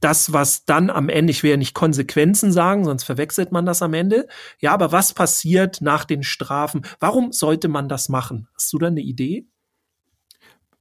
[0.00, 3.82] das, was dann am Ende, ich will ja nicht Konsequenzen sagen, sonst verwechselt man das
[3.82, 4.26] am Ende.
[4.58, 6.86] Ja, aber was passiert nach den Strafen?
[6.98, 8.48] Warum sollte man das machen?
[8.54, 9.46] Hast du da eine Idee?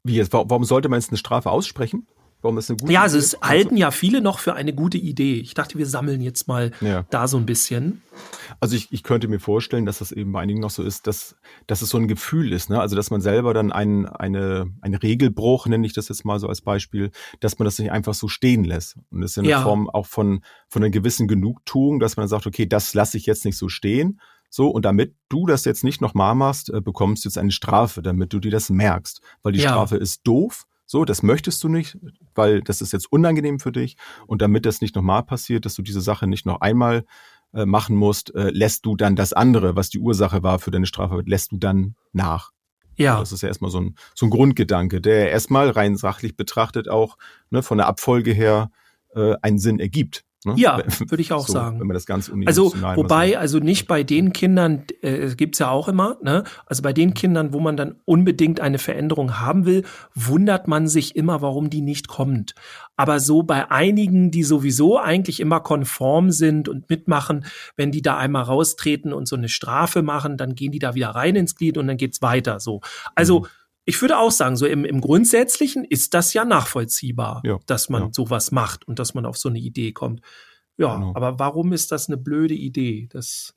[0.03, 0.33] Wie jetzt?
[0.33, 2.07] Warum sollte man jetzt eine Strafe aussprechen?
[2.41, 3.45] Warum ist eine gute Ja, also es Idee?
[3.45, 5.35] halten ja viele noch für eine gute Idee.
[5.35, 7.05] Ich dachte, wir sammeln jetzt mal ja.
[7.09, 8.01] da so ein bisschen.
[8.61, 11.35] Also ich, ich könnte mir vorstellen, dass das eben bei einigen noch so ist, dass,
[11.67, 12.79] dass es so ein Gefühl ist, ne?
[12.79, 16.47] Also dass man selber dann ein, eine, ein Regelbruch, nenne ich das jetzt mal so
[16.47, 18.97] als Beispiel, dass man das nicht einfach so stehen lässt.
[19.11, 19.61] Und das ist ja eine ja.
[19.61, 23.25] Form auch von, von einer gewissen Genugtuung, dass man dann sagt, okay, das lasse ich
[23.25, 24.19] jetzt nicht so stehen.
[24.49, 28.01] So, und damit du das jetzt nicht nochmal machst, äh, bekommst du jetzt eine Strafe,
[28.01, 29.21] damit du dir das merkst.
[29.43, 29.69] Weil die ja.
[29.69, 31.99] Strafe ist doof, so, das möchtest du nicht,
[32.33, 33.95] weil das ist jetzt unangenehm für dich.
[34.25, 37.05] Und damit das nicht nochmal passiert, dass du diese Sache nicht noch einmal
[37.53, 40.87] äh, machen musst, äh, lässt du dann das andere, was die Ursache war für deine
[40.87, 42.49] Strafe, lässt du dann nach.
[42.95, 43.19] Ja.
[43.19, 47.17] Das ist ja erstmal so ein, so ein Grundgedanke, der erstmal rein sachlich betrachtet auch
[47.51, 48.71] ne, von der Abfolge her
[49.13, 50.25] äh, einen Sinn ergibt.
[50.45, 50.53] Ne?
[50.55, 51.81] Ja, würde ich auch so, sagen.
[51.81, 55.89] Wenn man das ganz Also wobei, also nicht bei den Kindern, äh, gibt's ja auch
[55.89, 56.45] immer, ne?
[56.65, 59.83] Also bei den Kindern, wo man dann unbedingt eine Veränderung haben will,
[60.15, 62.55] wundert man sich immer, warum die nicht kommt.
[62.95, 68.17] Aber so bei einigen, die sowieso eigentlich immer konform sind und mitmachen, wenn die da
[68.17, 71.77] einmal raustreten und so eine Strafe machen, dann gehen die da wieder rein ins Glied
[71.77, 72.61] und dann geht's weiter.
[72.61, 72.79] So.
[73.13, 73.47] Also mhm
[73.89, 78.03] ich würde auch sagen, so im, im Grundsätzlichen ist das ja nachvollziehbar, ja, dass man
[78.03, 78.09] ja.
[78.11, 80.21] sowas macht und dass man auf so eine Idee kommt.
[80.77, 81.13] Ja, genau.
[81.15, 83.09] aber warum ist das eine blöde Idee?
[83.11, 83.55] Das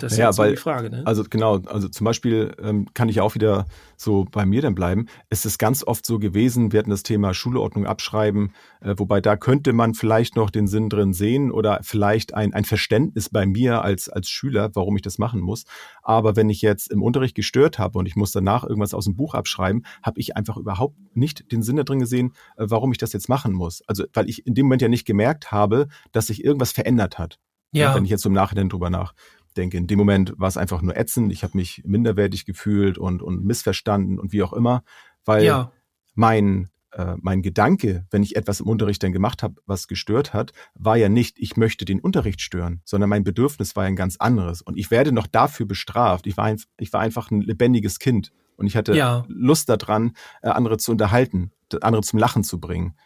[0.00, 1.02] das ist ja, weil, die Frage, ne?
[1.04, 3.66] Also genau, also zum Beispiel ähm, kann ich auch wieder
[3.96, 5.06] so bei mir dann bleiben.
[5.28, 9.36] Es ist ganz oft so gewesen, wir hatten das Thema Schulordnung abschreiben, äh, wobei da
[9.36, 13.82] könnte man vielleicht noch den Sinn drin sehen oder vielleicht ein, ein Verständnis bei mir
[13.82, 15.64] als, als Schüler, warum ich das machen muss.
[16.02, 19.16] Aber wenn ich jetzt im Unterricht gestört habe und ich muss danach irgendwas aus dem
[19.16, 22.98] Buch abschreiben, habe ich einfach überhaupt nicht den Sinn da drin gesehen, äh, warum ich
[22.98, 23.82] das jetzt machen muss.
[23.86, 27.38] Also weil ich in dem Moment ja nicht gemerkt habe, dass sich irgendwas verändert hat.
[27.72, 27.94] Ja.
[27.94, 29.14] Wenn ich jetzt im Nachhinein drüber nach
[29.54, 31.32] denke, in dem Moment war es einfach nur ätzend.
[31.32, 34.82] Ich habe mich minderwertig gefühlt und, und missverstanden und wie auch immer,
[35.24, 35.72] weil ja.
[36.14, 40.52] mein, äh, mein Gedanke, wenn ich etwas im Unterricht dann gemacht habe, was gestört hat,
[40.74, 44.62] war ja nicht, ich möchte den Unterricht stören, sondern mein Bedürfnis war ein ganz anderes.
[44.62, 46.26] Und ich werde noch dafür bestraft.
[46.26, 49.24] Ich war, ein, ich war einfach ein lebendiges Kind und ich hatte ja.
[49.28, 52.96] Lust daran, äh, andere zu unterhalten, andere zum Lachen zu bringen.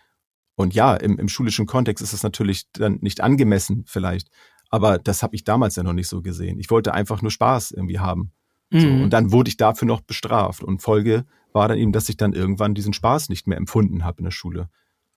[0.57, 4.31] Und ja, im, im schulischen Kontext ist es natürlich dann nicht angemessen vielleicht,
[4.75, 6.59] aber das habe ich damals ja noch nicht so gesehen.
[6.59, 8.33] Ich wollte einfach nur Spaß irgendwie haben.
[8.71, 8.81] Mhm.
[8.81, 10.65] So, und dann wurde ich dafür noch bestraft.
[10.65, 14.19] Und Folge war dann eben, dass ich dann irgendwann diesen Spaß nicht mehr empfunden habe
[14.19, 14.69] in der Schule.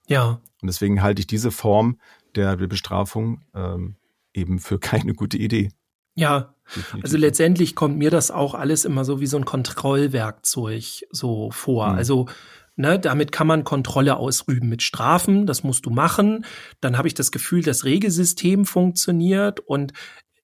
[0.07, 0.39] Ja.
[0.61, 1.99] Und deswegen halte ich diese Form
[2.35, 3.95] der Bestrafung ähm,
[4.31, 5.71] eben für keine gute Idee.
[6.13, 6.53] Ja,
[7.01, 11.89] also letztendlich kommt mir das auch alles immer so wie so ein Kontrollwerkzeug so vor.
[11.89, 11.95] Mhm.
[11.95, 12.27] Also
[12.79, 16.45] Ne, damit kann man Kontrolle ausüben mit Strafen, das musst du machen.
[16.79, 19.93] Dann habe ich das Gefühl, das Regelsystem funktioniert und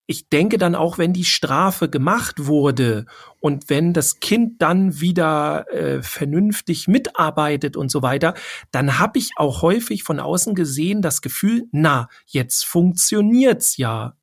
[0.06, 3.06] ich denke dann auch, wenn die Strafe gemacht wurde
[3.40, 8.34] und wenn das Kind dann wieder äh, vernünftig mitarbeitet und so weiter,
[8.70, 14.16] dann habe ich auch häufig von außen gesehen das Gefühl, na, jetzt funktioniert's ja.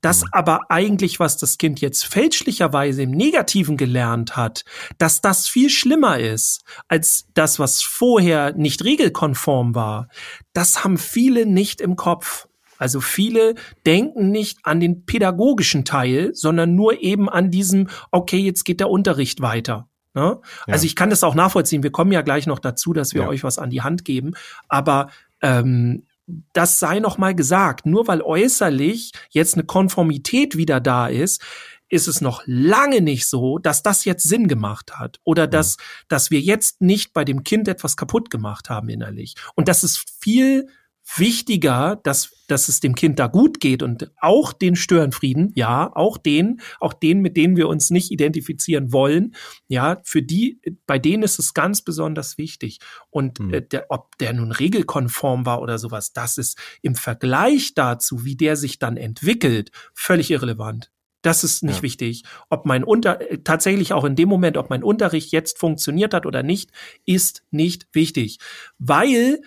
[0.00, 0.28] Das mhm.
[0.32, 4.64] aber eigentlich, was das Kind jetzt fälschlicherweise im Negativen gelernt hat,
[4.98, 10.08] dass das viel schlimmer ist als das, was vorher nicht regelkonform war,
[10.52, 12.48] das haben viele nicht im Kopf.
[12.78, 18.64] Also viele denken nicht an den pädagogischen Teil, sondern nur eben an diesem, okay, jetzt
[18.64, 19.90] geht der Unterricht weiter.
[20.14, 20.40] Ne?
[20.66, 20.72] Ja.
[20.72, 21.82] Also ich kann das auch nachvollziehen.
[21.82, 23.28] Wir kommen ja gleich noch dazu, dass wir ja.
[23.28, 24.32] euch was an die Hand geben.
[24.68, 25.10] Aber
[25.42, 26.06] ähm,
[26.52, 27.86] das sei noch mal gesagt.
[27.86, 31.42] Nur weil äußerlich jetzt eine Konformität wieder da ist,
[31.88, 35.76] ist es noch lange nicht so, dass das jetzt Sinn gemacht hat oder dass,
[36.08, 39.34] dass wir jetzt nicht bei dem Kind etwas kaputt gemacht haben innerlich.
[39.56, 40.68] Und das ist viel
[41.16, 46.18] wichtiger, dass, dass es dem Kind da gut geht und auch den Störenfrieden, ja, auch
[46.18, 49.34] den, auch den, mit denen wir uns nicht identifizieren wollen,
[49.68, 52.78] ja, für die, bei denen ist es ganz besonders wichtig.
[53.10, 53.54] Und mhm.
[53.54, 58.36] äh, der, ob der nun regelkonform war oder sowas, das ist im Vergleich dazu, wie
[58.36, 60.90] der sich dann entwickelt, völlig irrelevant.
[61.22, 61.82] Das ist nicht ja.
[61.82, 62.24] wichtig.
[62.48, 66.24] Ob mein Unter äh, tatsächlich auch in dem Moment, ob mein Unterricht jetzt funktioniert hat
[66.24, 66.70] oder nicht,
[67.04, 68.38] ist nicht wichtig,
[68.78, 69.40] weil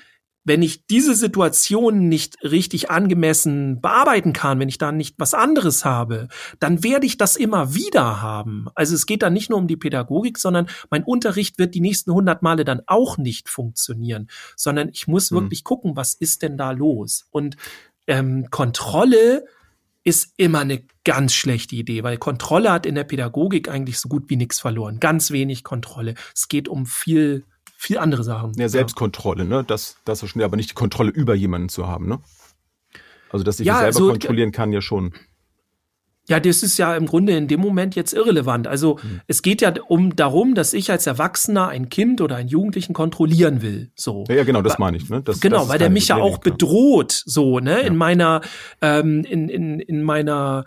[0.44, 5.86] wenn ich diese Situation nicht richtig angemessen bearbeiten kann, wenn ich da nicht was anderes
[5.86, 6.28] habe,
[6.60, 8.68] dann werde ich das immer wieder haben.
[8.76, 12.14] Also es geht dann nicht nur um die Pädagogik, sondern mein Unterricht wird die nächsten
[12.14, 15.36] hundert Male dann auch nicht funktionieren, sondern ich muss mhm.
[15.36, 17.26] wirklich gucken, was ist denn da los?
[17.32, 17.56] Und
[18.08, 19.46] ähm, Kontrolle
[20.04, 24.30] ist immer eine ganz schlechte Idee, weil Kontrolle hat in der Pädagogik eigentlich so gut
[24.30, 25.00] wie nichts verloren.
[25.00, 26.16] Ganz wenig Kontrolle.
[26.36, 27.46] Es geht um viel
[27.84, 28.54] viel andere Sachen.
[28.56, 29.64] Ja, Selbstkontrolle, ne?
[29.66, 32.20] Das, das ist schon, aber nicht die Kontrolle über jemanden zu haben, ne?
[33.30, 35.14] Also, dass ich ja, selber so, kontrollieren kann, ja schon.
[36.30, 38.66] Ja, das ist ja im Grunde in dem Moment jetzt irrelevant.
[38.66, 39.20] Also hm.
[39.28, 43.62] es geht ja um darum, dass ich als Erwachsener ein Kind oder einen Jugendlichen kontrollieren
[43.62, 43.92] will.
[43.96, 44.24] So.
[44.30, 45.10] Ja, ja genau, das meine ich.
[45.10, 45.22] Ne?
[45.22, 47.78] Das, genau, das weil der mich ja auch bedroht, so ne, ja.
[47.80, 48.40] in meiner,
[48.82, 50.64] ähm, in in in meiner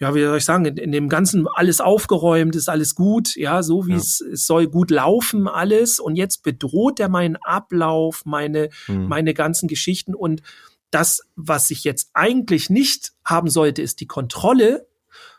[0.00, 3.62] ja, wie soll ich sagen, in, in, dem Ganzen alles aufgeräumt, ist alles gut, ja,
[3.62, 3.96] so wie ja.
[3.96, 5.98] es, es soll gut laufen, alles.
[5.98, 9.08] Und jetzt bedroht er meinen Ablauf, meine, hm.
[9.08, 10.14] meine ganzen Geschichten.
[10.14, 10.42] Und
[10.90, 14.86] das, was ich jetzt eigentlich nicht haben sollte, ist die Kontrolle,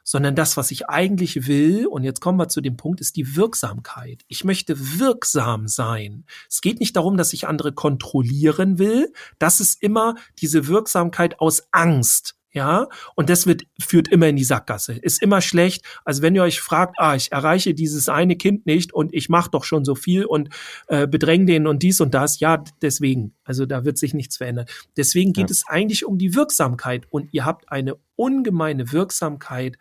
[0.04, 3.36] sondern das, was ich eigentlich will, und jetzt kommen wir zu dem Punkt, ist die
[3.36, 4.24] Wirksamkeit.
[4.28, 6.26] Ich möchte wirksam sein.
[6.50, 9.14] Es geht nicht darum, dass ich andere kontrollieren will.
[9.38, 14.44] Das ist immer diese Wirksamkeit aus Angst ja, und das wird, führt immer in die
[14.44, 14.94] Sackgasse.
[14.94, 15.86] Ist immer schlecht.
[16.04, 19.52] Also wenn ihr euch fragt, ah, ich erreiche dieses eine Kind nicht und ich mache
[19.52, 20.50] doch schon so viel und
[20.88, 23.36] äh, bedränge den und dies und das, ja, deswegen.
[23.44, 24.66] Also da wird sich nichts verändern.
[24.98, 25.52] Deswegen geht ja.
[25.52, 29.78] es eigentlich um die Wirksamkeit und ihr habt eine ungemeine Wirksamkeit,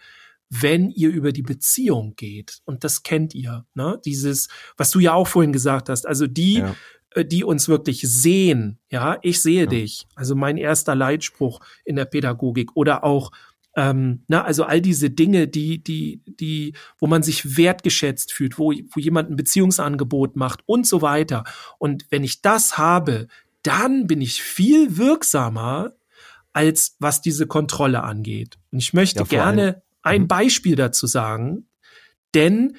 [0.50, 2.60] wenn ihr über die Beziehung geht.
[2.64, 4.00] Und das kennt ihr, ne?
[4.04, 6.06] Dieses, was du ja auch vorhin gesagt hast.
[6.06, 6.74] Also die, ja
[7.16, 8.78] die uns wirklich sehen.
[8.90, 9.66] Ja, ich sehe ja.
[9.66, 10.06] dich.
[10.14, 13.30] Also mein erster Leitspruch in der Pädagogik oder auch
[13.76, 18.72] ähm, na, also all diese Dinge, die, die, die, wo man sich wertgeschätzt fühlt, wo,
[18.72, 21.44] wo jemand ein Beziehungsangebot macht und so weiter.
[21.78, 23.28] Und wenn ich das habe,
[23.62, 25.92] dann bin ich viel wirksamer,
[26.52, 28.58] als was diese Kontrolle angeht.
[28.72, 30.28] Und ich möchte ja, gerne ein mhm.
[30.28, 31.68] Beispiel dazu sagen,
[32.34, 32.76] denn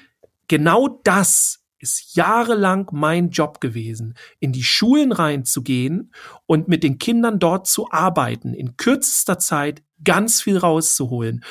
[0.48, 6.12] genau das ist jahrelang mein Job gewesen, in die Schulen reinzugehen
[6.46, 11.44] und mit den Kindern dort zu arbeiten, in kürzester Zeit ganz viel rauszuholen.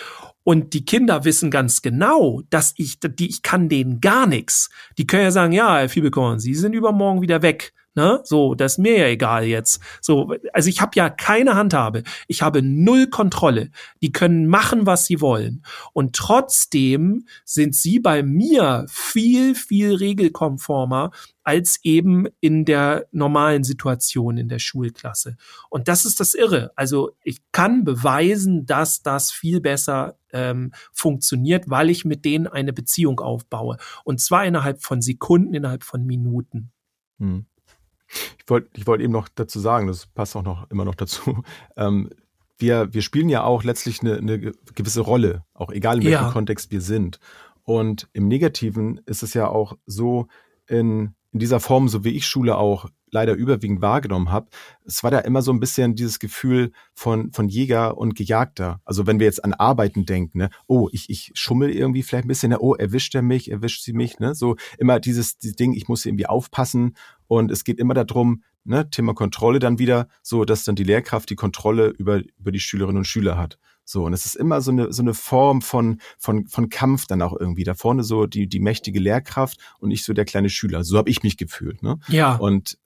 [0.43, 4.69] Und die Kinder wissen ganz genau, dass ich, die, ich kann denen gar nichts.
[4.97, 7.73] Die können ja sagen, ja, Herr Fiebelkorn, Sie sind übermorgen wieder weg.
[7.99, 8.21] Ne?
[8.23, 9.81] So, das ist mir ja egal jetzt.
[9.99, 12.03] So, also ich habe ja keine Handhabe.
[12.29, 13.71] Ich habe null Kontrolle.
[14.01, 15.65] Die können machen, was sie wollen.
[15.91, 21.11] Und trotzdem sind sie bei mir viel, viel regelkonformer
[21.43, 25.35] als eben in der normalen Situation in der Schulklasse.
[25.69, 26.71] Und das ist das Irre.
[26.77, 32.71] Also ich kann beweisen, dass das viel besser ähm, funktioniert, weil ich mit denen eine
[32.71, 33.75] Beziehung aufbaue.
[34.05, 36.71] Und zwar innerhalb von Sekunden, innerhalb von Minuten.
[37.19, 37.45] Hm.
[38.37, 41.43] Ich wollte ich wollte eben noch dazu sagen, das passt auch noch immer noch dazu.
[41.77, 42.09] Ähm,
[42.61, 44.37] wir, wir spielen ja auch letztlich eine, eine
[44.75, 46.31] gewisse Rolle, auch egal in welchem ja.
[46.31, 47.19] Kontext wir sind.
[47.63, 50.27] Und im Negativen ist es ja auch so,
[50.67, 54.49] in, in dieser Form, so wie ich Schule auch leider überwiegend wahrgenommen habe,
[54.85, 58.81] es war da immer so ein bisschen dieses Gefühl von, von Jäger und Gejagter.
[58.85, 62.29] Also wenn wir jetzt an Arbeiten denken, ne, oh, ich, ich schummel irgendwie vielleicht ein
[62.29, 64.35] bisschen, ne, oh, erwischt er mich, erwischt sie mich, ne?
[64.35, 66.95] So immer dieses, dieses Ding, ich muss irgendwie aufpassen.
[67.27, 71.29] Und es geht immer darum, ne, Thema Kontrolle dann wieder, so dass dann die Lehrkraft
[71.29, 73.59] die Kontrolle über, über die Schülerinnen und Schüler hat.
[73.89, 77.23] So, und es ist immer so eine, so eine Form von, von, von Kampf dann
[77.23, 77.63] auch irgendwie.
[77.63, 80.83] Da vorne so die, die mächtige Lehrkraft und ich so der kleine Schüler.
[80.83, 81.81] So habe ich mich gefühlt.
[81.81, 81.97] Ne?
[82.07, 82.35] Ja.
[82.35, 82.77] Und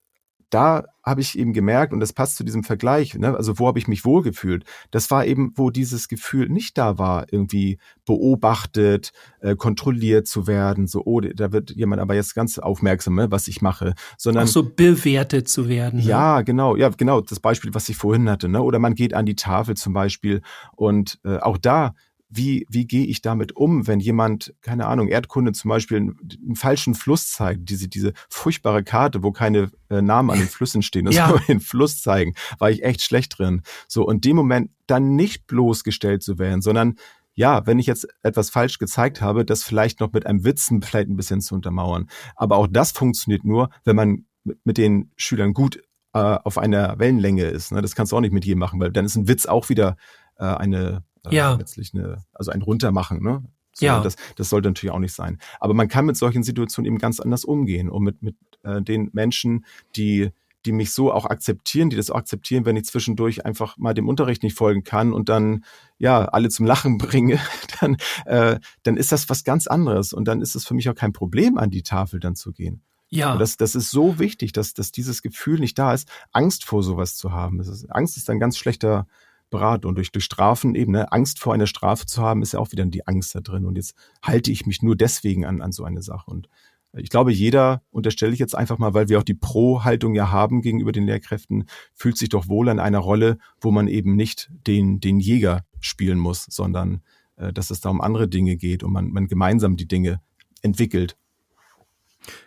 [0.50, 3.78] da habe ich eben gemerkt, und das passt zu diesem Vergleich, ne, also wo habe
[3.78, 4.64] ich mich wohlgefühlt?
[4.91, 10.88] Das war eben, wo dieses Gefühl nicht da war, irgendwie beobachtet, äh, kontrolliert zu werden,
[10.88, 14.46] so, oh, da wird jemand aber jetzt ganz aufmerksam, ne, was ich mache, sondern.
[14.46, 16.00] Auch so bewertet zu werden.
[16.00, 16.06] Ne?
[16.06, 19.26] Ja, genau, ja, genau, das Beispiel, was ich vorhin hatte, ne, oder man geht an
[19.26, 20.41] die Tafel zum Beispiel
[20.76, 21.94] und äh, auch da
[22.36, 26.55] wie, wie gehe ich damit um, wenn jemand, keine Ahnung, Erdkunde zum Beispiel einen, einen
[26.55, 31.05] falschen Fluss zeigt, diese, diese furchtbare Karte, wo keine äh, Namen an den Flüssen stehen,
[31.05, 31.29] das ja.
[31.29, 33.61] soll den Fluss zeigen, war ich echt schlecht drin.
[33.88, 36.95] So, und dem Moment dann nicht bloßgestellt zu werden, sondern
[37.36, 41.09] ja, wenn ich jetzt etwas falsch gezeigt habe, das vielleicht noch mit einem Witzen vielleicht
[41.09, 42.09] ein bisschen zu untermauern.
[42.36, 44.25] Aber auch das funktioniert nur, wenn man
[44.63, 45.81] mit den Schülern gut
[46.13, 47.71] äh, auf einer Wellenlänge ist.
[47.71, 47.81] Ne?
[47.81, 49.97] Das kannst du auch nicht mit jedem machen, weil dann ist ein Witz auch wieder
[50.38, 51.55] äh, eine äh, ja.
[51.55, 53.43] letztlich eine, also ein Runtermachen, ne?
[53.76, 54.01] So, ja.
[54.01, 55.39] Das, das sollte natürlich auch nicht sein.
[55.59, 59.09] Aber man kann mit solchen Situationen eben ganz anders umgehen und mit, mit äh, den
[59.13, 59.65] Menschen,
[59.95, 60.30] die,
[60.65, 64.07] die mich so auch akzeptieren, die das auch akzeptieren, wenn ich zwischendurch einfach mal dem
[64.07, 65.63] Unterricht nicht folgen kann und dann
[65.97, 67.39] ja alle zum Lachen bringe,
[67.80, 70.95] dann, äh, dann ist das was ganz anderes und dann ist es für mich auch
[70.95, 72.84] kein Problem, an die Tafel dann zu gehen.
[73.09, 73.34] Ja.
[73.34, 76.82] Und das, das ist so wichtig, dass, dass dieses Gefühl nicht da ist, Angst vor
[76.82, 77.59] sowas zu haben.
[77.59, 79.07] Ist, Angst ist ein ganz schlechter
[79.54, 79.89] Beratung.
[79.89, 82.72] Und durch, durch Strafen eben, ne, Angst vor einer Strafe zu haben, ist ja auch
[82.72, 83.66] wieder die Angst da drin.
[83.66, 86.30] Und jetzt halte ich mich nur deswegen an, an so eine Sache.
[86.30, 86.49] Und
[86.95, 90.62] ich glaube, jeder, unterstelle ich jetzt einfach mal, weil wir auch die Pro-Haltung ja haben
[90.62, 94.99] gegenüber den Lehrkräften, fühlt sich doch wohl an einer Rolle, wo man eben nicht den,
[94.99, 97.01] den Jäger spielen muss, sondern
[97.36, 100.22] äh, dass es da um andere Dinge geht und man, man gemeinsam die Dinge
[100.62, 101.18] entwickelt.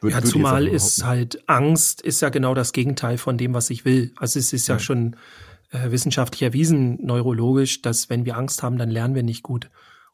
[0.01, 3.85] Würde, ja, zumal ist halt Angst ist ja genau das Gegenteil von dem, was ich
[3.85, 4.13] will.
[4.17, 5.17] Also es ist ja, ja schon
[5.71, 9.71] äh, wissenschaftlich erwiesen, neurologisch, dass wenn wir Angst haben, dann lernen wir nicht gut.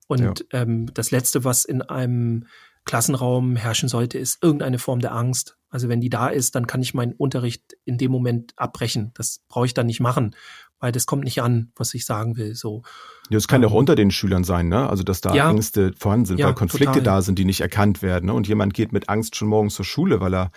[0.09, 0.63] Und ja.
[0.63, 2.47] ähm, das Letzte, was in einem
[2.85, 5.57] Klassenraum herrschen sollte, ist irgendeine Form der Angst.
[5.71, 9.13] Also wenn die da ist, dann kann ich meinen Unterricht in dem Moment abbrechen.
[9.15, 10.37] Das brauche ich dann nicht machen,
[10.81, 12.55] weil das kommt nicht an, was ich sagen will.
[12.55, 12.83] So.
[13.31, 14.91] Ja, das kann ja auch ähm, unter den Schülern sein, ne?
[14.91, 17.03] Also dass da ja, Ängste vorhanden sind, ja, weil Konflikte total.
[17.05, 18.27] da sind, die nicht erkannt werden.
[18.27, 18.35] Ne?
[18.35, 20.51] Und jemand geht mit Angst schon morgens zur Schule, weil er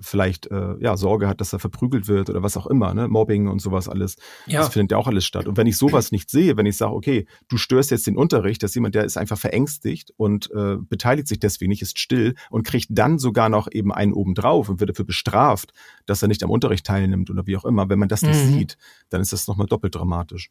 [0.00, 3.08] vielleicht äh, ja Sorge hat, dass er verprügelt wird oder was auch immer, ne?
[3.08, 4.16] Mobbing und sowas alles.
[4.46, 4.60] Ja.
[4.60, 5.46] Das findet ja auch alles statt.
[5.46, 8.62] Und wenn ich sowas nicht sehe, wenn ich sage, okay, du störst jetzt den Unterricht,
[8.62, 12.66] dass jemand, der ist einfach verängstigt und äh, beteiligt sich deswegen nicht, ist still und
[12.66, 15.72] kriegt dann sogar noch eben einen obendrauf und wird dafür bestraft,
[16.06, 17.88] dass er nicht am Unterricht teilnimmt oder wie auch immer.
[17.88, 18.52] Wenn man das nicht mhm.
[18.52, 18.76] sieht,
[19.08, 20.50] dann ist das nochmal doppelt dramatisch.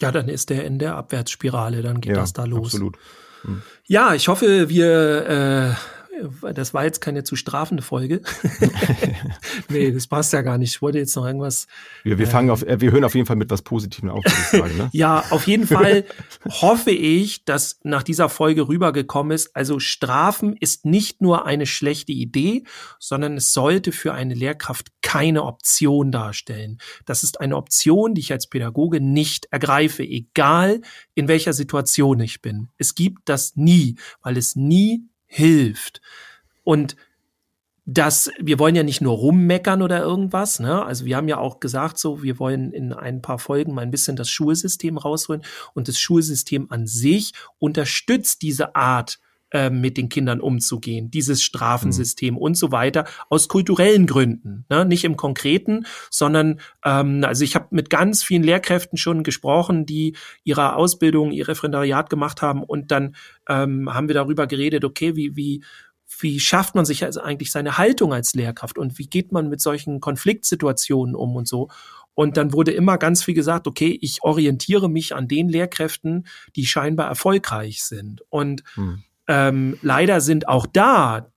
[0.00, 2.66] Ja, dann ist der in der Abwärtsspirale, dann geht ja, das da los.
[2.74, 2.98] Absolut.
[3.44, 3.62] Mhm.
[3.86, 5.74] Ja, ich hoffe, wir äh,
[6.54, 8.22] das war jetzt keine zu strafende Folge.
[9.68, 10.74] nee, das passt ja gar nicht.
[10.74, 11.66] Ich wollte jetzt noch irgendwas.
[12.02, 14.24] Wir, wir fangen äh, auf, äh, wir hören auf jeden Fall mit was Positivem auf,
[14.50, 14.88] sagen, ne?
[14.92, 16.04] ja, auf jeden Fall
[16.48, 19.54] hoffe ich, dass nach dieser Folge rübergekommen ist.
[19.54, 22.64] Also Strafen ist nicht nur eine schlechte Idee,
[22.98, 26.78] sondern es sollte für eine Lehrkraft keine Option darstellen.
[27.06, 30.80] Das ist eine Option, die ich als Pädagoge nicht ergreife, egal
[31.14, 32.68] in welcher Situation ich bin.
[32.78, 36.00] Es gibt das nie, weil es nie hilft.
[36.62, 36.96] Und
[37.86, 40.84] das, wir wollen ja nicht nur rummeckern oder irgendwas, ne?
[40.84, 43.90] Also wir haben ja auch gesagt, so, wir wollen in ein paar Folgen mal ein
[43.90, 45.42] bisschen das Schulsystem rausholen
[45.74, 49.18] und das Schulsystem an sich unterstützt diese Art
[49.54, 52.40] äh, mit den Kindern umzugehen, dieses Strafensystem mhm.
[52.40, 54.84] und so weiter, aus kulturellen Gründen, ne?
[54.84, 60.16] nicht im Konkreten, sondern ähm, also ich habe mit ganz vielen Lehrkräften schon gesprochen, die
[60.42, 63.14] ihre Ausbildung, ihr Referendariat gemacht haben und dann
[63.48, 65.62] ähm, haben wir darüber geredet, okay, wie, wie,
[66.18, 69.60] wie schafft man sich also eigentlich seine Haltung als Lehrkraft und wie geht man mit
[69.60, 71.68] solchen Konfliktsituationen um und so.
[72.14, 76.26] Und dann wurde immer ganz viel gesagt, okay, ich orientiere mich an den Lehrkräften,
[76.56, 78.22] die scheinbar erfolgreich sind.
[78.30, 79.04] Und hm.
[79.28, 81.30] Ähm, leider sind auch da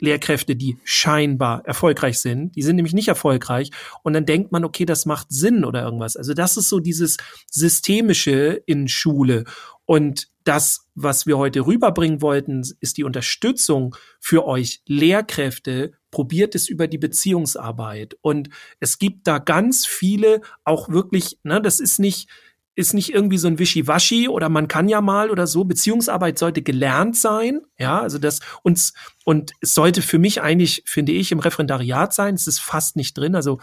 [0.00, 3.70] Lehrkräfte, die scheinbar erfolgreich sind, die sind nämlich nicht erfolgreich
[4.02, 6.16] und dann denkt man, okay, das macht Sinn oder irgendwas.
[6.16, 7.16] Also das ist so dieses
[7.50, 9.44] systemische in Schule
[9.86, 15.92] und das, was wir heute rüberbringen wollten, ist die Unterstützung für euch Lehrkräfte.
[16.10, 18.48] Probiert es über die Beziehungsarbeit und
[18.80, 22.30] es gibt da ganz viele auch wirklich, ne, das ist nicht
[22.78, 25.64] ist nicht irgendwie so ein Wischiwaschi oder man kann ja mal oder so.
[25.64, 27.62] Beziehungsarbeit sollte gelernt sein.
[27.76, 32.34] Ja, also das uns, und es sollte für mich eigentlich, finde ich, im Referendariat sein.
[32.34, 33.34] Es ist fast nicht drin.
[33.34, 33.58] Also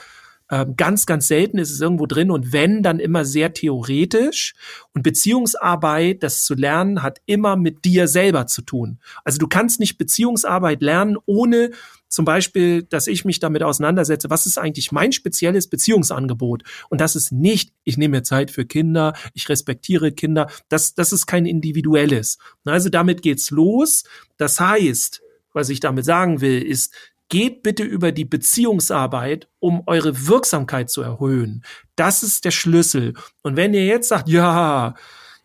[0.51, 4.53] ähm, ganz, ganz selten ist es irgendwo drin und wenn, dann immer sehr theoretisch.
[4.93, 8.99] Und Beziehungsarbeit, das zu lernen, hat immer mit dir selber zu tun.
[9.23, 11.71] Also du kannst nicht Beziehungsarbeit lernen, ohne
[12.07, 16.63] zum Beispiel, dass ich mich damit auseinandersetze, was ist eigentlich mein spezielles Beziehungsangebot?
[16.89, 21.11] Und das ist nicht, ich nehme mir Zeit für Kinder, ich respektiere Kinder, das, das
[21.11, 22.37] ist kein individuelles.
[22.63, 24.03] Also damit geht's los.
[24.37, 25.23] Das heißt,
[25.53, 26.93] was ich damit sagen will, ist,
[27.29, 31.63] geht bitte über die Beziehungsarbeit, um eure Wirksamkeit zu erhöhen.
[31.95, 33.13] Das ist der Schlüssel.
[33.41, 34.93] Und wenn ihr jetzt sagt, ja,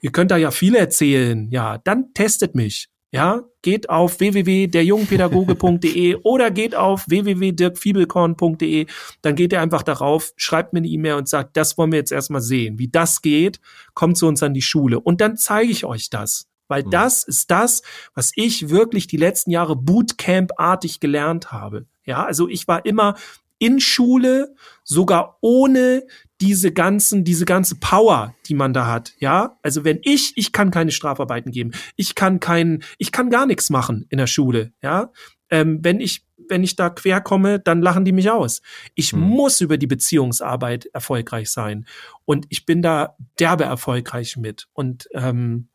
[0.01, 2.89] ihr könnt da ja viel erzählen, ja, dann testet mich.
[3.13, 8.87] Ja, geht auf www.derjungpädagoge.de oder geht auf www.dirkfiebelkorn.de.
[9.23, 12.13] Dann geht ihr einfach darauf, schreibt mir eine E-Mail und sagt, das wollen wir jetzt
[12.13, 12.79] erstmal sehen.
[12.79, 13.61] Wie das geht,
[13.95, 15.01] kommt zu uns an die Schule.
[15.01, 16.50] Und dann zeige ich euch das.
[16.71, 16.91] Weil mhm.
[16.91, 17.83] das ist das,
[18.15, 21.87] was ich wirklich die letzten Jahre Bootcamp-artig gelernt habe.
[22.05, 23.17] Ja, also ich war immer
[23.59, 24.55] in Schule,
[24.85, 26.05] sogar ohne
[26.41, 29.13] diese ganzen, diese ganze Power, die man da hat.
[29.19, 33.47] Ja, also wenn ich, ich kann keine Strafarbeiten geben, ich kann keinen, ich kann gar
[33.47, 34.73] nichts machen in der Schule.
[34.83, 35.13] Ja,
[35.51, 38.63] ähm, wenn ich, wenn ich da quer komme, dann lachen die mich aus.
[38.95, 39.21] Ich hm.
[39.21, 41.87] muss über die Beziehungsarbeit erfolgreich sein
[42.25, 45.69] und ich bin da derbe erfolgreich mit und ähm,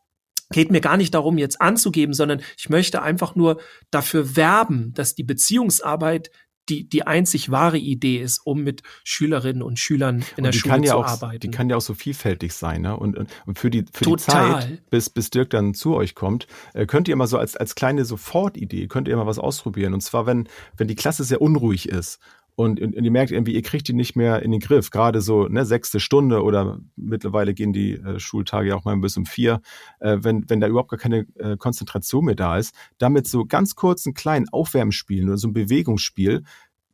[0.50, 5.14] geht mir gar nicht darum, jetzt anzugeben, sondern ich möchte einfach nur dafür werben, dass
[5.14, 6.30] die Beziehungsarbeit
[6.68, 10.92] die, die einzig wahre Idee ist, um mit Schülerinnen und Schülern in der Schule ja
[10.92, 11.40] zu auch, arbeiten.
[11.40, 12.82] Die kann ja auch so vielfältig sein.
[12.82, 12.96] Ne?
[12.96, 16.86] Und, und für, die, für die Zeit, bis, bis Dirk dann zu euch kommt, äh,
[16.86, 19.94] könnt ihr mal so als, als kleine Sofortidee, könnt ihr mal was ausprobieren.
[19.94, 22.18] Und zwar, wenn, wenn die Klasse sehr unruhig ist
[22.56, 24.90] und, und, und ihr merkt irgendwie, ihr kriegt die nicht mehr in den Griff.
[24.90, 29.16] Gerade so ne, sechste Stunde oder mittlerweile gehen die äh, Schultage ja auch mal bis
[29.18, 29.60] um vier.
[30.00, 33.74] Äh, wenn, wenn da überhaupt gar keine äh, Konzentration mehr da ist, damit so ganz
[33.74, 36.44] kurz einen kleinen Aufwärmspiel oder so ein Bewegungsspiel,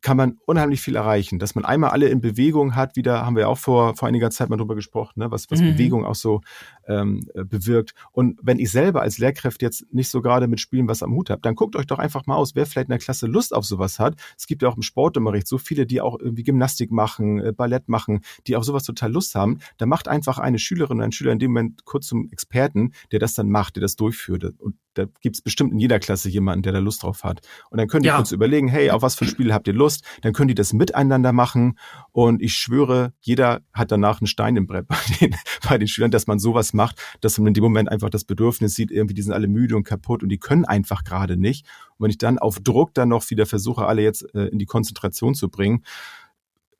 [0.03, 1.39] kann man unheimlich viel erreichen.
[1.39, 4.51] Dass man einmal alle in Bewegung hat, wieder haben wir auch vor, vor einiger Zeit
[4.51, 5.73] mal drüber gesprochen, ne, was, was mhm.
[5.73, 6.41] Bewegung auch so
[6.89, 7.95] ähm, äh, bewirkt.
[8.13, 11.31] Und wenn ich selber als Lehrkraft jetzt nicht so gerade mit Spielen was am Hut
[11.31, 13.65] habe, dann guckt euch doch einfach mal aus, wer vielleicht in der Klasse Lust auf
[13.65, 14.17] sowas hat.
[14.37, 17.89] Es gibt ja auch im Sportunterricht so viele, die auch irgendwie Gymnastik machen, äh, Ballett
[17.89, 19.59] machen, die auf sowas total Lust haben.
[19.79, 23.19] Da macht einfach eine Schülerin oder ein Schüler in dem Moment kurz zum Experten, der
[23.19, 24.45] das dann macht, der das durchführt.
[24.59, 27.41] Und da gibt's bestimmt in jeder Klasse jemanden, der da Lust drauf hat.
[27.71, 28.17] Und dann könnt ihr ja.
[28.17, 30.05] kurz überlegen, hey, auf was für Spiele habt ihr Lust?
[30.21, 31.79] Dann können die das miteinander machen.
[32.13, 35.35] Und ich schwöre, jeder hat danach einen Stein im Brett bei den,
[35.69, 38.75] bei den Schülern, dass man sowas macht, dass man in dem Moment einfach das Bedürfnis
[38.75, 41.67] sieht, irgendwie, die sind alle müde und kaputt und die können einfach gerade nicht.
[41.97, 44.67] Und wenn ich dann auf Druck dann noch wieder versuche, alle jetzt äh, in die
[44.67, 45.85] Konzentration zu bringen,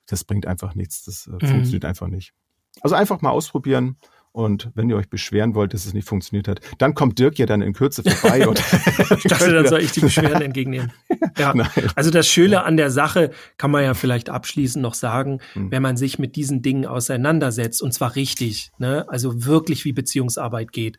[0.05, 1.03] das bringt einfach nichts.
[1.05, 1.47] Das äh, mhm.
[1.47, 2.33] funktioniert einfach nicht.
[2.81, 3.97] Also einfach mal ausprobieren.
[4.33, 7.45] Und wenn ihr euch beschweren wollt, dass es nicht funktioniert hat, dann kommt Dirk ja
[7.45, 8.47] dann in Kürze vorbei.
[8.47, 8.59] und
[9.17, 10.91] ich dachte, dann soll ich die Beschwerden entgegennehmen.
[11.37, 11.53] Ja.
[11.95, 15.71] Also das Schöne an der Sache kann man ja vielleicht abschließend noch sagen, hm.
[15.71, 20.71] wenn man sich mit diesen Dingen auseinandersetzt, und zwar richtig, ne, also wirklich wie Beziehungsarbeit
[20.71, 20.97] geht,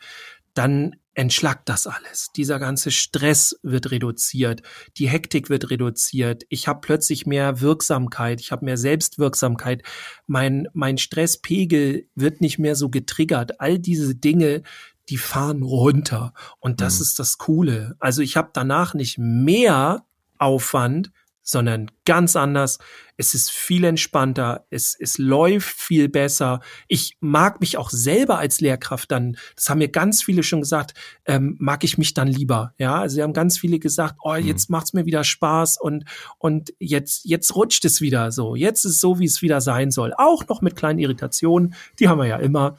[0.55, 2.31] dann entschlackt das alles.
[2.35, 4.63] Dieser ganze Stress wird reduziert,
[4.97, 9.83] die Hektik wird reduziert, ich habe plötzlich mehr Wirksamkeit, ich habe mehr Selbstwirksamkeit,
[10.27, 13.61] mein, mein Stresspegel wird nicht mehr so getriggert.
[13.61, 14.63] All diese Dinge,
[15.09, 16.33] die fahren runter.
[16.59, 17.03] Und das mhm.
[17.03, 17.95] ist das Coole.
[18.01, 20.05] Also ich habe danach nicht mehr
[20.39, 21.13] Aufwand,
[21.45, 22.79] sondern ganz anders.
[23.17, 26.61] Es ist viel entspannter, es, es läuft viel besser.
[26.89, 30.95] Ich mag mich auch selber als Lehrkraft dann, das haben mir ganz viele schon gesagt,
[31.27, 32.73] ähm, mag ich mich dann lieber.
[32.79, 34.47] Ja, also sie haben ganz viele gesagt, oh, mhm.
[34.47, 34.75] jetzt mhm.
[34.75, 36.05] macht's mir wieder Spaß und,
[36.39, 38.57] und jetzt, jetzt rutscht es wieder so.
[38.57, 40.13] Jetzt ist es so, wie es wieder sein soll.
[40.17, 42.77] Auch noch mit kleinen Irritationen, die haben wir ja immer.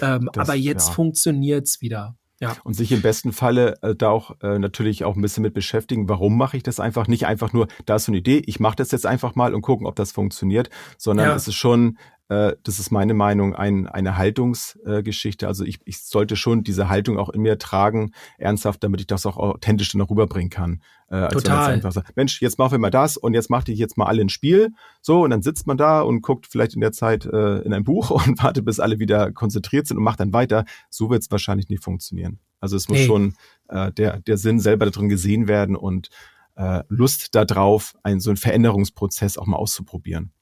[0.00, 0.94] Ähm, das, aber jetzt ja.
[0.94, 2.16] funktioniert's wieder.
[2.42, 2.56] Ja.
[2.64, 6.08] Und sich im besten Falle äh, da auch äh, natürlich auch ein bisschen mit beschäftigen,
[6.08, 7.06] warum mache ich das einfach?
[7.06, 9.62] Nicht einfach nur, da ist so eine Idee, ich mache das jetzt einfach mal und
[9.62, 10.68] gucken, ob das funktioniert,
[10.98, 11.36] sondern ja.
[11.36, 11.98] es ist schon
[12.32, 15.46] äh, das ist meine Meinung, ein, eine Haltungsgeschichte.
[15.46, 19.06] Äh, also ich, ich sollte schon diese Haltung auch in mir tragen, ernsthaft, damit ich
[19.06, 20.82] das auch authentisch dann rüberbringen kann.
[21.08, 21.72] Äh, Total.
[21.72, 24.22] einfach sagt, Mensch, jetzt machen wir mal das und jetzt macht ich jetzt mal alle
[24.22, 24.70] ein Spiel.
[25.02, 27.84] So, und dann sitzt man da und guckt vielleicht in der Zeit äh, in ein
[27.84, 30.64] Buch und wartet, bis alle wieder konzentriert sind und macht dann weiter.
[30.88, 32.38] So wird es wahrscheinlich nicht funktionieren.
[32.60, 33.06] Also es muss nee.
[33.06, 33.34] schon
[33.68, 36.08] äh, der, der Sinn selber darin gesehen werden und
[36.56, 40.32] äh, Lust darauf, einen so einen Veränderungsprozess auch mal auszuprobieren.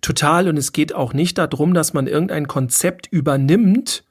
[0.00, 0.48] Total.
[0.48, 4.04] Und es geht auch nicht darum, dass man irgendein Konzept übernimmt,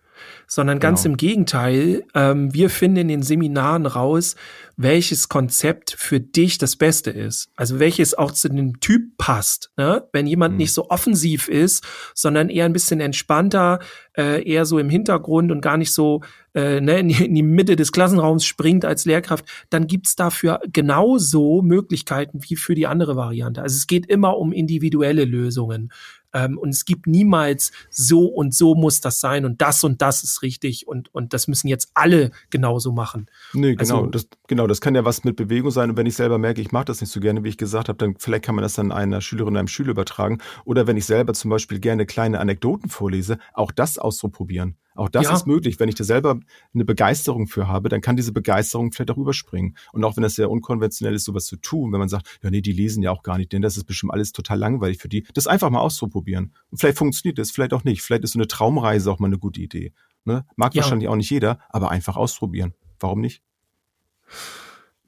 [0.47, 1.13] sondern ganz genau.
[1.13, 2.03] im Gegenteil.
[2.13, 4.35] Ähm, wir finden in den Seminaren raus,
[4.77, 7.49] welches Konzept für dich das Beste ist.
[7.55, 9.71] Also welches auch zu dem Typ passt.
[9.77, 10.07] Ne?
[10.11, 10.57] Wenn jemand mhm.
[10.59, 11.83] nicht so offensiv ist,
[12.13, 13.79] sondern eher ein bisschen entspannter,
[14.17, 16.21] äh, eher so im Hintergrund und gar nicht so
[16.53, 20.61] äh, ne, in, die, in die Mitte des Klassenraums springt als Lehrkraft, dann gibt's dafür
[20.71, 23.61] genauso Möglichkeiten wie für die andere Variante.
[23.61, 25.91] Also es geht immer um individuelle Lösungen.
[26.35, 30.21] Ähm, und es gibt niemals so und so muss das sein und das und das
[30.21, 33.27] ist richtig und, und das müssen jetzt alle genauso machen.
[33.53, 33.99] Nee, genau.
[33.99, 35.89] Also, das, genau, das kann ja was mit Bewegung sein.
[35.89, 37.97] Und wenn ich selber merke, ich mache das nicht so gerne, wie ich gesagt habe,
[37.97, 40.39] dann vielleicht kann man das dann einer Schülerin oder einem Schüler übertragen.
[40.65, 44.75] Oder wenn ich selber zum Beispiel gerne kleine Anekdoten vorlese, auch das auszuprobieren.
[44.95, 45.33] Auch das ja.
[45.33, 45.79] ist möglich.
[45.79, 46.39] Wenn ich da selber
[46.73, 49.77] eine Begeisterung für habe, dann kann diese Begeisterung vielleicht auch überspringen.
[49.91, 52.61] Und auch wenn das sehr unkonventionell ist, sowas zu tun, wenn man sagt, ja, nee,
[52.61, 55.25] die lesen ja auch gar nicht, denn das ist bestimmt alles total langweilig für die,
[55.33, 56.53] das einfach mal auszuprobieren.
[56.71, 58.01] Und vielleicht funktioniert das, vielleicht auch nicht.
[58.01, 59.93] Vielleicht ist so eine Traumreise auch mal eine gute Idee.
[60.23, 60.45] Ne?
[60.55, 60.81] Mag ja.
[60.81, 62.73] wahrscheinlich auch nicht jeder, aber einfach ausprobieren.
[62.99, 63.43] Warum nicht?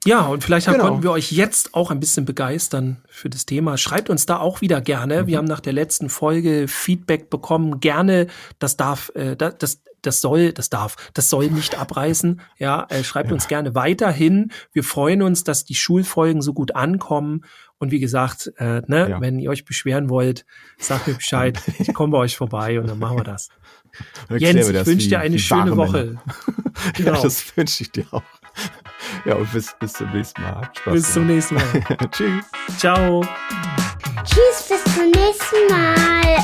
[0.04, 0.84] Ja, und vielleicht genau.
[0.84, 3.76] konnten wir euch jetzt auch ein bisschen begeistern für das Thema.
[3.76, 5.22] Schreibt uns da auch wieder gerne.
[5.22, 5.26] Mhm.
[5.26, 7.80] Wir haben nach der letzten Folge Feedback bekommen.
[7.80, 8.28] Gerne,
[8.58, 12.40] das darf, äh, das, das soll, das darf, das soll nicht abreißen.
[12.58, 13.34] Ja, äh, schreibt ja.
[13.34, 14.52] uns gerne weiterhin.
[14.72, 17.44] Wir freuen uns, dass die Schulfolgen so gut ankommen.
[17.78, 19.20] Und wie gesagt, äh, ne, ja.
[19.20, 20.46] wenn ihr euch beschweren wollt,
[20.78, 21.60] sagt mir Bescheid.
[21.78, 23.50] Ich komme bei euch vorbei und dann machen wir das.
[24.30, 26.18] Jens, ich wünsche dir eine schöne Woche.
[26.94, 27.14] genau.
[27.14, 28.22] Ja, das wünsche ich dir auch.
[29.24, 30.54] Ja, und bis, bis zum nächsten Mal.
[30.56, 31.64] Habt Spaß bis zum nächsten Mal.
[32.10, 32.44] Tschüss.
[32.78, 33.22] Ciao.
[34.24, 36.38] Tschüss, bis zum nächsten Mal.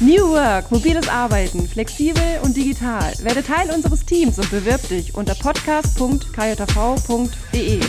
[0.00, 3.12] New Work, mobiles Arbeiten, flexibel und digital.
[3.22, 7.80] Werde Teil unseres Teams und bewirb dich unter podcast.kjv.de.